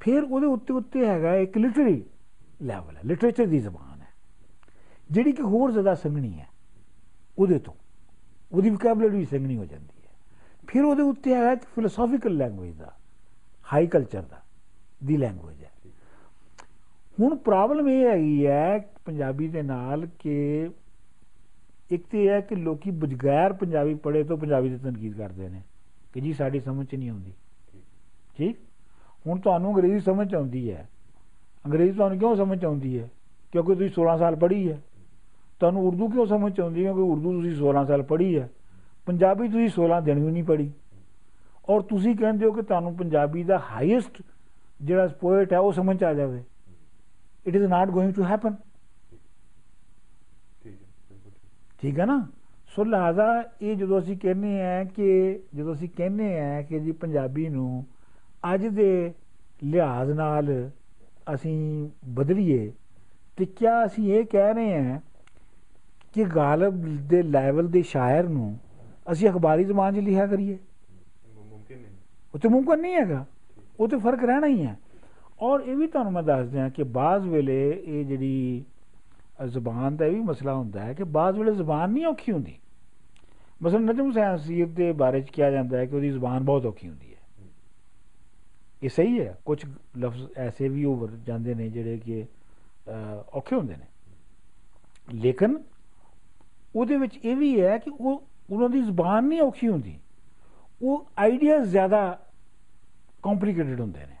[0.00, 2.04] ਫਿਰ ਉਹਦੇ ਉੱਤੇ ਉੱਤੇ ਹੈਗਾ ਇੱਕ ਲਿਟਰੇਰੀ
[2.62, 4.06] ਲੈਵਲ ਹੈ ਲਿਟਰੇਚਰ ਦੀ ਜ਼ੁਬਾਨ ਹੈ
[5.10, 6.46] ਜਿਹੜੀ ਕਿ ਹੋਰ ਜ਼ਿਆਦਾ ਸੰਘਣੀ ਹੈ
[7.38, 7.74] ਉਹਦੇ ਤੋਂ।
[8.52, 9.93] ਉਹਦੀ ਵੋਕੈਬਲਰੀ ਸੰਘਣੀ ਹੋ ਜਾਂਦੀ ਹੈ।
[10.68, 12.94] ਫਿਰ ਉਹਦੇ ਉੱਤੇ ਹੈਗਾ ਇੱਕ ਫਿਲਾਸਫੀਕਲ ਲੈਂਗੁਏਜ ਦਾ
[13.72, 14.42] ਹਾਈ ਕਲਚਰ ਦਾ,
[15.04, 15.72] ਦੀ ਲੈਂਗੁਏਜ ਹੈ।
[17.20, 20.68] ਹੁਣ ਪ੍ਰੋਬਲਮ ਇਹ ਹੈਗੀ ਹੈ ਪੰਜਾਬੀ ਦੇ ਨਾਲ ਕਿ
[21.90, 25.62] ਇੱਕ ਤੇ ਇਹ ਹੈ ਕਿ ਲੋਕੀ ਬਗੈਰ ਪੰਜਾਬੀ ਪੜ੍ਹੇ ਤੋਂ ਪੰਜਾਬੀ ਦੀ ਤਨਕੀਦ ਕਰਦੇ ਨੇ,
[26.12, 27.32] ਕਿ ਜੀ ਸਾਡੀ ਸਮਝ 'ਚ ਨਹੀਂ ਆਉਂਦੀ।
[28.36, 28.56] ਠੀਕ?
[29.26, 30.88] ਹੁਣ ਤੁਹਾਨੂੰ ਅੰਗਰੇਜ਼ੀ ਸਮਝ 'ਚ ਆਉਂਦੀ ਹੈ।
[31.66, 33.10] ਅੰਗਰੇਜ਼ੀ ਤੁਹਾਨੂੰ ਕਿਉਂ ਸਮਝ 'ਚ ਆਉਂਦੀ ਹੈ?
[33.52, 34.80] ਕਿਉਂਕਿ ਤੁਸੀਂ 16 ਸਾਲ ਪੜ੍ਹੀ ਹੈ।
[35.60, 36.92] ਤੁਹਾਨੂੰ ਉਰਦੂ ਕਿਉਂ ਸਮਝ 'ਚ ਆਉਂਦੀ ਹੈ?
[36.92, 38.50] ਕਿਉਂਕਿ ਉਰਦੂ ਤੁਸੀਂ 16 ਸਾਲ ਪੜ੍ਹੀ ਹੈ।
[39.06, 40.72] ਪੰਜਾਬੀ ਤੁਸੀਂ 16 ਦਿਨ ਵੀ ਨਹੀਂ ਪੜ੍ਹੀ।
[41.68, 44.22] ਔਰ ਤੁਸੀਂ ਕਹਿੰਦੇ ਹੋ ਕਿ ਤੁਹਾਨੂੰ ਪੰਜਾਬੀ ਦਾ ਹਾਈਐਸਟ
[44.82, 46.42] ਜਿਹੜਾ ਪੋਇਟ ਹੈ ਉਹ ਸਮਝ ਆ ਜਾਵੇ।
[47.46, 48.54] It is not going to happen
[51.80, 52.26] ਠੀਕ ਹੈ ਨਾ?
[52.76, 53.24] ਸੋ ਲਿਹਾਜ਼ਾ
[53.62, 57.84] ਇਹ ਜਦੋਂ ਅਸੀਂ ਕਹਿੰਦੇ ਆ ਕਿ ਜਦੋਂ ਅਸੀਂ ਕਹਿੰਦੇ ਆ ਕਿ ਜੀ ਪੰਜਾਬੀ ਨੂੰ
[58.54, 59.12] ਅੱਜ ਦੇ
[59.64, 60.70] ਲਿਹਾਜ਼ ਨਾਲ
[61.34, 62.72] ਅਸੀਂ ਬਦਲੀਏ
[63.36, 65.00] ਤੇ ਕਿਆ ਅਸੀਂ ਇਹ ਕਹਿ ਰਹੇ ਹਾਂ
[66.14, 68.58] ਕਿ ਗਾਲਬ ਦੇ ਲੈਵਲ ਦੇ ਸ਼ਾਇਰ ਨੂੰ
[69.06, 70.56] ਅਸੀਂ ਅਖਬਾਰੀ ਜ਼ਬਾਨ 'ਚ ਲਿਖਿਆ ਕਰੀਏ
[71.28, 71.92] ਮੁ- ਮੁਮਕਿਨ ਨਹੀਂ
[72.34, 73.24] ਉਹ ਤੇ ਮੁਮਕਨ ਨਹੀਂ ਹੈਗਾ
[73.78, 74.76] ਉਹ ਤੇ ਫ਼ਰਕ ਰਹਿਣਾ ਹੀ ਹੈ
[75.40, 78.64] ਔਰ ਇਹ ਵੀ ਤੁਹਾਨੂੰ ਮੈਂ ਦੱਸ ਦਿਆਂ ਕਿ ਬਾਜ਼ ਵੇਲੇ ਇਹ ਜਿਹੜੀ
[79.38, 82.54] ਅ, ਜ਼ੁਬਾਨ ਦਾ ਇਹ ਵੀ ਮਸਲਾ ਹੁੰਦਾ ਹੈ ਕਿ ਬਾਜ਼ ਵੇਲੇ ਜ਼ੁਬਾਨ ਨਹੀਂ ਔਖੀ ਹੁੰਦੀ
[83.60, 86.88] ਮਸਲਨ ਨਜਮ ਹੁਸੈਨ ਸੀਰ ਦੇ ਬਾਰੇ ਚ ਕਿਹਾ ਜਾਂਦਾ ਹੈ ਕਿ ਉਹਦੀ ਜ਼ੁਬਾਨ ਬਹੁਤ ਔਖੀ
[86.88, 87.12] ਹੁੰਦੀ ਹੈ
[88.82, 89.58] ਇਹ ਸਹੀ ਹੈ ਕੁਝ
[89.98, 95.58] ਲਫ਼ਜ਼ ਐਸੇ ਵੀ ਉਭਰ ਜਾਂਦੇ ਨੇ ਜਿਹੜੇ ਕਿ ਅ, ਔਖੇ ਹੁੰਦੇ ਨੇ ਲੇਕਿਨ
[96.74, 100.00] ਉਹਦੇ ਵਿੱਚ ਇਹ ਵੀ ਹੈ ਕਿ ਉਹ ਉਹਨਾਂ ਦੀ ਜ਼ੁਬਾਨ ਨਹੀਂ ਔਖੀ ਹੁੰਦੀ।
[100.82, 102.26] ਉਹ ਆਈਡੀਆਜ਼ ਜ਼ਿਆਦਾ
[103.22, 104.16] ਕੰਪਲਿਕੇਟਡ ਹੁੰਦੇ ਨੇ।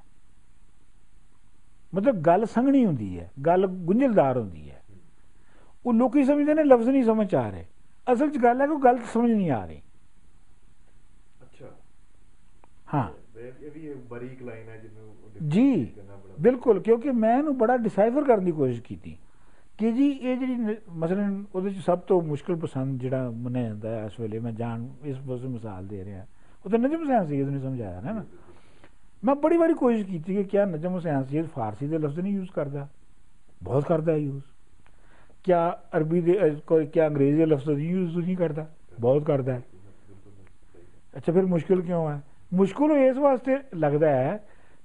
[1.94, 4.82] ਮਤਲਬ ਗੱਲ ਸੰਘਣੀ ਹੁੰਦੀ ਹੈ ਗੱਲ ਗੁੰਝਲਦਾਰ ਹੁੰਦੀ ਹੈ।
[5.86, 7.66] ਉਹ ਲੋਕੀ ਸਮਝਦੇ ਨੇ ਲਫ਼ਜ਼ ਨਹੀਂ ਸਮਝ ਆ ਰਹੇ।
[8.12, 9.82] ਅਸਲ 'ਚ ਗੱਲ ਹੈ ਕਿ ਉਹ ਗੱਲ ਸਮਝ ਨਹੀਂ ਆ ਰਹੀ।
[11.42, 11.66] ਅੱਛਾ।
[12.94, 15.14] ਹਾਂ। ਇਹ ਵੀ ਇੱਕ ਬਰੀਕ ਲਾਈਨ ਹੈ ਜਿਹਨੂੰ
[15.48, 15.94] ਜੀ
[16.40, 19.18] ਬਿਲਕੁਲ ਕਿਉਂਕਿ ਮੈਂ ਇਹਨੂੰ ਬੜਾ ਡਿਸਾਈਫਰ ਕਰਨ ਦੀ ਕੋਸ਼ਿਸ਼ ਕੀਤੀ।
[19.78, 23.90] ਕਿ ਜੀ ਇਹ ਜਿਹੜੀ ਨ- ਮਸਲਨ ਉਹਦੇ ਚ ਸਭ ਤੋਂ ਮੁਸ਼ਕਲ ਪਸੰਦ ਜਿਹੜਾ ਮੰਨਿਆ ਜਾਂਦਾ
[23.90, 26.26] ਹੈ ਇਸ ਵੇਲੇ ਮੈਂ ਜਾਣ ਇਸ ਪਾਸੇ ਮਿਸਾਲ ਦੇ ਰਿਹਾ।
[26.64, 28.24] ਉਹ ਤਾਂ ਨਜਮ ਹੁਸੈਨ ਸੈਦ ਨੇ ਸਮਝਾਇਆ ਨਾ। ਨਾ
[29.24, 32.50] ਮੈਂ ਬੜੀ ਵਾਰੀ ਕੋਸ਼ਿਸ਼ ਕੀਤੀ ਕਿ ਕਿਆ ਨਜਮ ਹੁਸੈਨ ਸੈਦ ਫਾਰਸੀ ਦੇ ਲਫ਼ਜ਼ ਨਹੀਂ ਯੂਜ਼
[32.50, 32.88] ਕਰਦਾ।
[33.62, 34.42] ਬਹੁਤ ਕਰਦਾ ਹੈ ਯੂਜ਼
[35.44, 38.68] ਕਿਆ ਅਰਬੀ ਦੇ ਅ, ਕੋਈ ਕਿਆ ਅੰਗਰੇਜ਼ੀ ਦੇ ਲਫ਼ਜ਼ ਯੂਜ਼ ਨਹੀਂ ਕਰਦਾ।
[39.00, 42.22] ਬਹੁਤ ਕਰਦਾ ਹੈ। ਬਿਲਕੁਲ ਸਹੀ ਹੈ। ਅੱਛਾ ਫਿਰ ਮੁਸ਼ਕਿਲ ਕਿਉਂ ਹੈ?
[42.54, 44.44] ਮੁਸ਼ਕਿਲ ਉਹ ਇਸ ਵਾਸਤੇ ਲੱਗਦਾ ਹੈ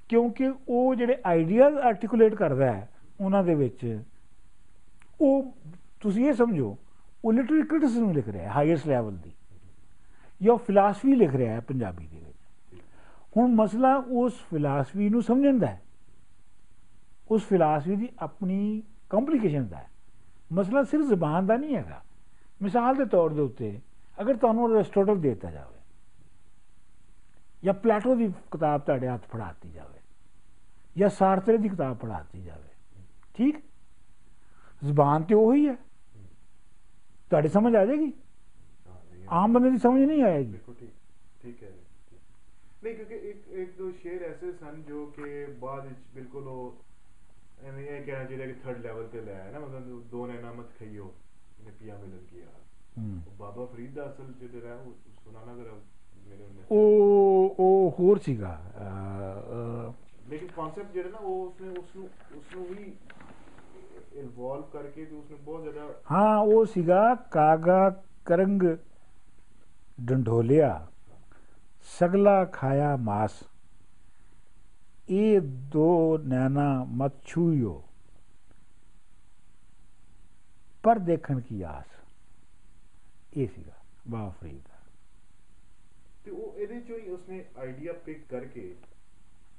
[0.09, 2.89] ਕਿਉਂਕਿ ਉਹ ਜਿਹੜੇ ਆਈਡੀਆਜ਼ ਆਰਟੀਕੂਲੇਟ ਕਰਦਾ ਹੈ
[3.21, 3.99] ਉਹਨਾਂ ਦੇ ਵਿੱਚ
[5.19, 5.51] ਉਹ
[6.01, 6.75] ਤੁਸੀਂ ਇਹ ਸਮਝੋ
[7.23, 9.31] ਉਹ ਲਿਟਰੇਰੀ ਕ੍ਰਿਟਿਸਿਜ਼ਮ ਲਿਖ ਰਿਹਾ ਹੈ ਹਾਈਐਸਟ ਲੈਵਲ ਦੀ
[10.41, 12.81] ਜਾਂ ਫਿਲਾਸਫੀ ਲਿਖ ਰਿਹਾ ਹੈ ਪੰਜਾਬੀ ਦੇ ਵਿੱਚ
[13.37, 15.81] ਹੁਣ ਮਸਲਾ ਉਸ ਫਿਲਾਸਫੀ ਨੂੰ ਸਮਝਣ ਦਾ ਹੈ
[17.31, 19.87] ਉਸ ਫਿਲਾਸਫੀ ਦੀ ਆਪਣੀ ਕੰਪਲਿਕੇਸ਼ਨ ਦਾ ਹੈ
[20.53, 22.01] ਮਸਲਾ ਸਿਰਫ ਜ਼ਬਾਨ ਦਾ ਨਹੀਂ ਹੈਗਾ
[22.61, 23.79] ਮਿਸਾਲ ਦੇ ਤੌਰ ਦੇ ਉੱਤੇ
[24.21, 25.77] ਅਗਰ ਤੁਹਾਨੂੰ ਅਰਿਸਟੋਟਲ ਦੇ ਦਿੱਤਾ ਜਾਵੇ
[27.63, 29.99] ਜਾਂ ਪਲੇਟੋ ਦੀ ਕਿਤਾਬ ਤੁਹਾਡੇ ਹੱਥ ਫੜਾਤੀ ਜਾਵੇ
[30.97, 32.67] ਜਾਂ ਸਾਰਤਰੇ ਦੀ ਕਿਤਾਬ ਪੜਾਤੀ ਜਾਵੇ
[33.33, 33.57] ਠੀਕ
[34.81, 35.75] ਜ਼ਬਾਨ ਤੇ ਉਹੀ ਹੈ।
[37.31, 38.11] ਤੁਹਾਡੀ ਸਮਝ ਆ ਜਾਏਗੀ?
[39.31, 40.89] ਆਮ ਬੰਦੇ ਦੀ ਸਮਝ ਨਹੀਂ ਆਏਗੀ। ਬਿਲਕੁਲ ਠੀਕ
[41.41, 41.71] ਠੀਕ ਹੈ
[42.83, 46.77] ਨਹੀਂ ਕਿਉਂਕਿ ਇੱਕ ਇੱਕ ਦੋ ਸ਼ੇਰ ਐਸੇ ਸਨ ਜੋ ਕਿ ਬਾਅਦ ਵਿੱਚ ਬਿਲਕੁਲ ਉਹ
[47.63, 50.69] ਐਵੇਂ ਇਹ ਕਹਿਣਾ ਚਾਹੀਦਾ ਕਿ ਥਰਡ ਲੈਵਲ ਤੇ ਲੈ ਆਇਆ ਨਾ ਮਤਲਬ ਦੋ ਨੇ ਨਾਮਤ
[50.79, 51.11] ਖਈਓ
[51.65, 55.71] ਨੇ ਪਿਆ ਮਿਲਨ ਕੀ ਯਾਰ ਬਾਬਾ ਫਰੀਦ ਦਾ ਅਸਲ ਜਿਹੜਾ ਉਹ ਸੁਣਾਣਾ ਜ਼ਰਾ
[56.71, 58.53] ਉਹ ਉਹ ਹੋਰ ਸੀਗਾ
[60.29, 62.91] ਲੇਕਿਨ ਕਨਸੈਪਟ ਜਿਹੜਾ ਨਾ ਉਹ ਉਸਨੇ ਉਸ ਨੂੰ ਉਸ ਨੂੰ ਵੀ
[64.19, 67.89] ਇਨਵੋਲਵ ਕਰਕੇ ਤੇ ਉਸਨੇ ਬਹੁਤ ਜ਼ਿਆਦਾ ਹਾਂ ਉਹ ਸੀਗਾ ਕਾਗਾ
[68.25, 68.63] ਕਰੰਗ
[70.01, 70.87] ਡੰਡੋਲਿਆ
[71.87, 73.43] ਸਗਲਾ ਖਾਇਆ ਮਾਸ
[75.09, 75.39] ਇਹ
[75.71, 77.81] ਦੋ ਨੈਣਾ ਮਤ ਛੂਇਓ
[80.83, 81.97] ਪਰ ਦੇਖਣ ਕੀ ਆਸ
[83.37, 83.73] ਇਹ ਸੀਗਾ
[84.09, 84.77] ਬਾਬਾ ਫਰੀਦ ਦਾ
[86.25, 88.73] ਤੇ ਉਹ ਇਹਦੇ ਚੋਂ ਹੀ ਉਸਨੇ ਆਈਡੀਆ ਪਿਕ ਕਰਕੇ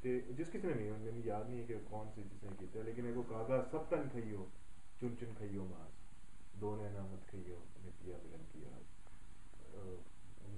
[0.02, 3.06] ਤੇ ਜਿਸ ਕਿਸੇ ਨੇ ਨਹੀਂ ਮੈਨੂੰ ਯਾਦ ਨਹੀਂ ਹੈ ਕਿ ਕੌਣ ਸੀ ਜਿਸਨੇ ਕੀਤਾ ਲੇਕਿਨ
[3.06, 4.46] ਇਹ ਕੋ ਕਾਗਾ ਸਭ ਤਨ ਖਈਓ
[5.00, 5.90] ਚੁਨ ਚੁਨ ਖਈਓ ਮਾਸ
[6.56, 8.68] ਦੋਨੇ ਨਾਮਤ ਖਈਓ ਨੇ ਪਿਆ ਬਿਲਨ ਕੀਆ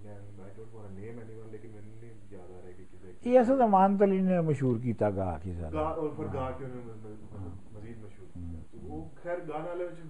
[0.05, 3.40] ਮੈਂ I don't want name anyone ਲੇਕਿਨ ਮੈਨੂੰ ਨਹੀਂ ਯਾਦ ਆ ਰਿਹਾ ਕਿ ਕਿਸੇ ਇਹ
[3.42, 6.74] ਅਸਲ ਜ਼ਮਾਨ ਤਲੀ ਨੇ ਮਸ਼ਹੂਰ ਕੀਤਾ ਗਾ ਕੀ ਗਾ ਸਾਲਾ ਔਰ ਫਿਰ ਗਾ ਕੇ ਉਹਨੇ
[6.76, 10.00] ਮ- ਮ- ਮਤਲਬ ਮਜ਼ੀਦ ਮਸ਼ਹੂਰ ਕੀਤਾ ਤੇ ਉਹ ਖੈਰ ਗਾਣ ਵਾਲੇ ਵਿੱਚ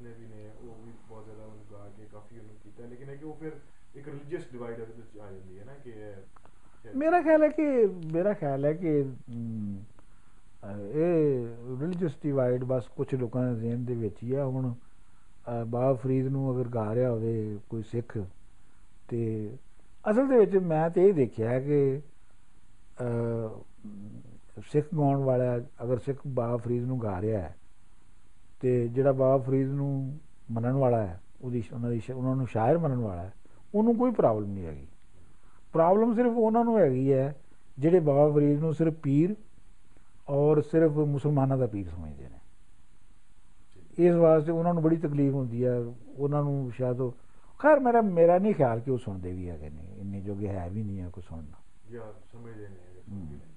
[0.00, 0.06] ਬਾਬਾ ਫਰੀਦ ਨੂੰ ਗਾਣ ਵਾਲੇ ਵਿੱਚ ਫਿਰ ਮਤਲਬ ਸੁਲਤ- ਆਪਣਾ ਅਹ, ਇਕਬਾਲ ਬਾਹੂ ਵੀ ਨੇ
[0.06, 1.44] ਵੀ ਬੜਾ ਗਾਇਆ ਫਿਰ ਬਾਕੀ ਜਿਹੜੇ ਜਿਹੜੇ ਸਿੱਖ ਜਿਤਨੇ ਵੀ ਨੇ ਉਹ ਵੀ ਬਹੁਤ ਜ਼ਿਆਦਾ
[1.44, 3.52] ਉਹਨੂੰ ਗਾ ਕੇ ਕਾਫੀ ਉਹਨੂੰ ਕੀਤਾ ਲੇਕਿਨ ਹੈ ਕਿ ਉਹ ਫਿਰ
[3.94, 6.14] ਇੱਕ ਰਿਲੀਜੀਅਸ ਡਿਵਾਈਡ ਇਹਦੇ ਵਿੱਚ ਆ ਜਾਂਦੀ ਹੈ ਨਾ ਕਿ ਇਹ
[6.84, 9.76] ਸ਼ਾਇਦ- ਮੇਰਾ ਖਿਆਲ ਹੈ ਕਿ ਮੇਰਾ ਖਿਆਲ ਹੈ ਕਿ ਅਮ,
[10.64, 11.46] ਅਹ, ਇਹ
[11.80, 14.74] ਰਿਲੀਜੀਅਸ ਡਿਵਾਈਡ ਬਸ ਕੁਝ ਲੋਕਾਂ ਦੇ ਜ਼ਿਹਨ ਦੇ ਵਿੱਚ ਹੀ ਆ। ਹੁਣ
[15.48, 18.18] ਅਹ, ਬਾਬਾ ਫਰੀਦ ਨੂੰ ਅਗਰ ਗਾ ਰਿਹਾ ਹੋਵੇ ਕੋਈ ਸਿੱਖ
[19.08, 19.50] ਤੇ
[20.10, 22.00] ਅਸਲ ਦੇ ਵਿੱਚ ਮੈਂ ਤੇ ਇਹ ਦੇਖਿਆ ਹੈ ਕਿ
[23.00, 23.60] ਅਹ,
[24.72, 27.56] ਸਿੱਖ ਗਾਉਣ ਵਾਲਾ ਅਗਰ ਸਿੱਖ ਬਾਬਾ ਫਰੀਦ ਨੂੰ ਗਾ ਰਿਹਾ ਹੈ
[28.60, 30.18] ਤੇ ਜਿਹੜਾ ਬਾਬਾ ਫਰੀਦ ਨੂੰ
[30.50, 33.32] ਮੰਨਣ ਵਾਲਾ ਹੈ ਉਹਦੀ ਉਹਨਾਂ ਦੀ ਉਹਨਾਂ ਨੂੰ ਸ਼ਾਇਰ ਮੰਨਣ ਵਾਲਾ ਹੈ
[33.74, 34.86] ਉਹਨੂੰ ਕੋਈ ਪ੍ਰੋਬਲਮ ਨਹੀਂ ਹੈਗੀ।
[35.72, 37.36] ਪ੍ਰੋਬਲਮ ਸਿਰਫ ਉਹਨਾਂ ਨੂੰ ਹੈਗੀ ਹੈ
[37.78, 39.34] ਜਿਹੜੇ ਬਾਬਾ ਫਰੀਦ ਨੂੰ ਸਿਰਫ ਪੀਰ
[40.28, 42.38] ਔਰ ਸਿਰਫ ਮੁਸਲਮਾਨਾਂ ਦਾ ਪੀਰ ਸਮਝਦੇ ਨੇ।
[43.98, 45.78] ਇਸ ਵਾਸਤੇ ਉਹਨਾਂ ਨੂੰ ਬੜੀ ਤਕਲੀਫ ਹੁੰਦੀ ਹੈ
[46.16, 46.96] ਉਹਨਾਂ ਨੂੰ ਸ਼ਾਇਦ
[47.58, 50.82] ਖੈਰ ਮੇਰਾ ਮੇਰਾ ਨਹੀਂ ਖਿਆਲ ਕਿ ਉਹ ਸੁਣਦੇ ਵੀ ਹੈਗੇ ਨੇ ਇੰਨੇ ਜੋਗੇ ਹੈ ਵੀ
[50.82, 51.56] ਨਹੀਂ ਹੈ ਕੋਈ ਸੁਣਨਾ।
[51.92, 53.47] ਜਾਂ ਸਮਝਦੇ ਨੇ ਜਾਂ ਹਮ। ਸਮਝਦੇ ਨੇ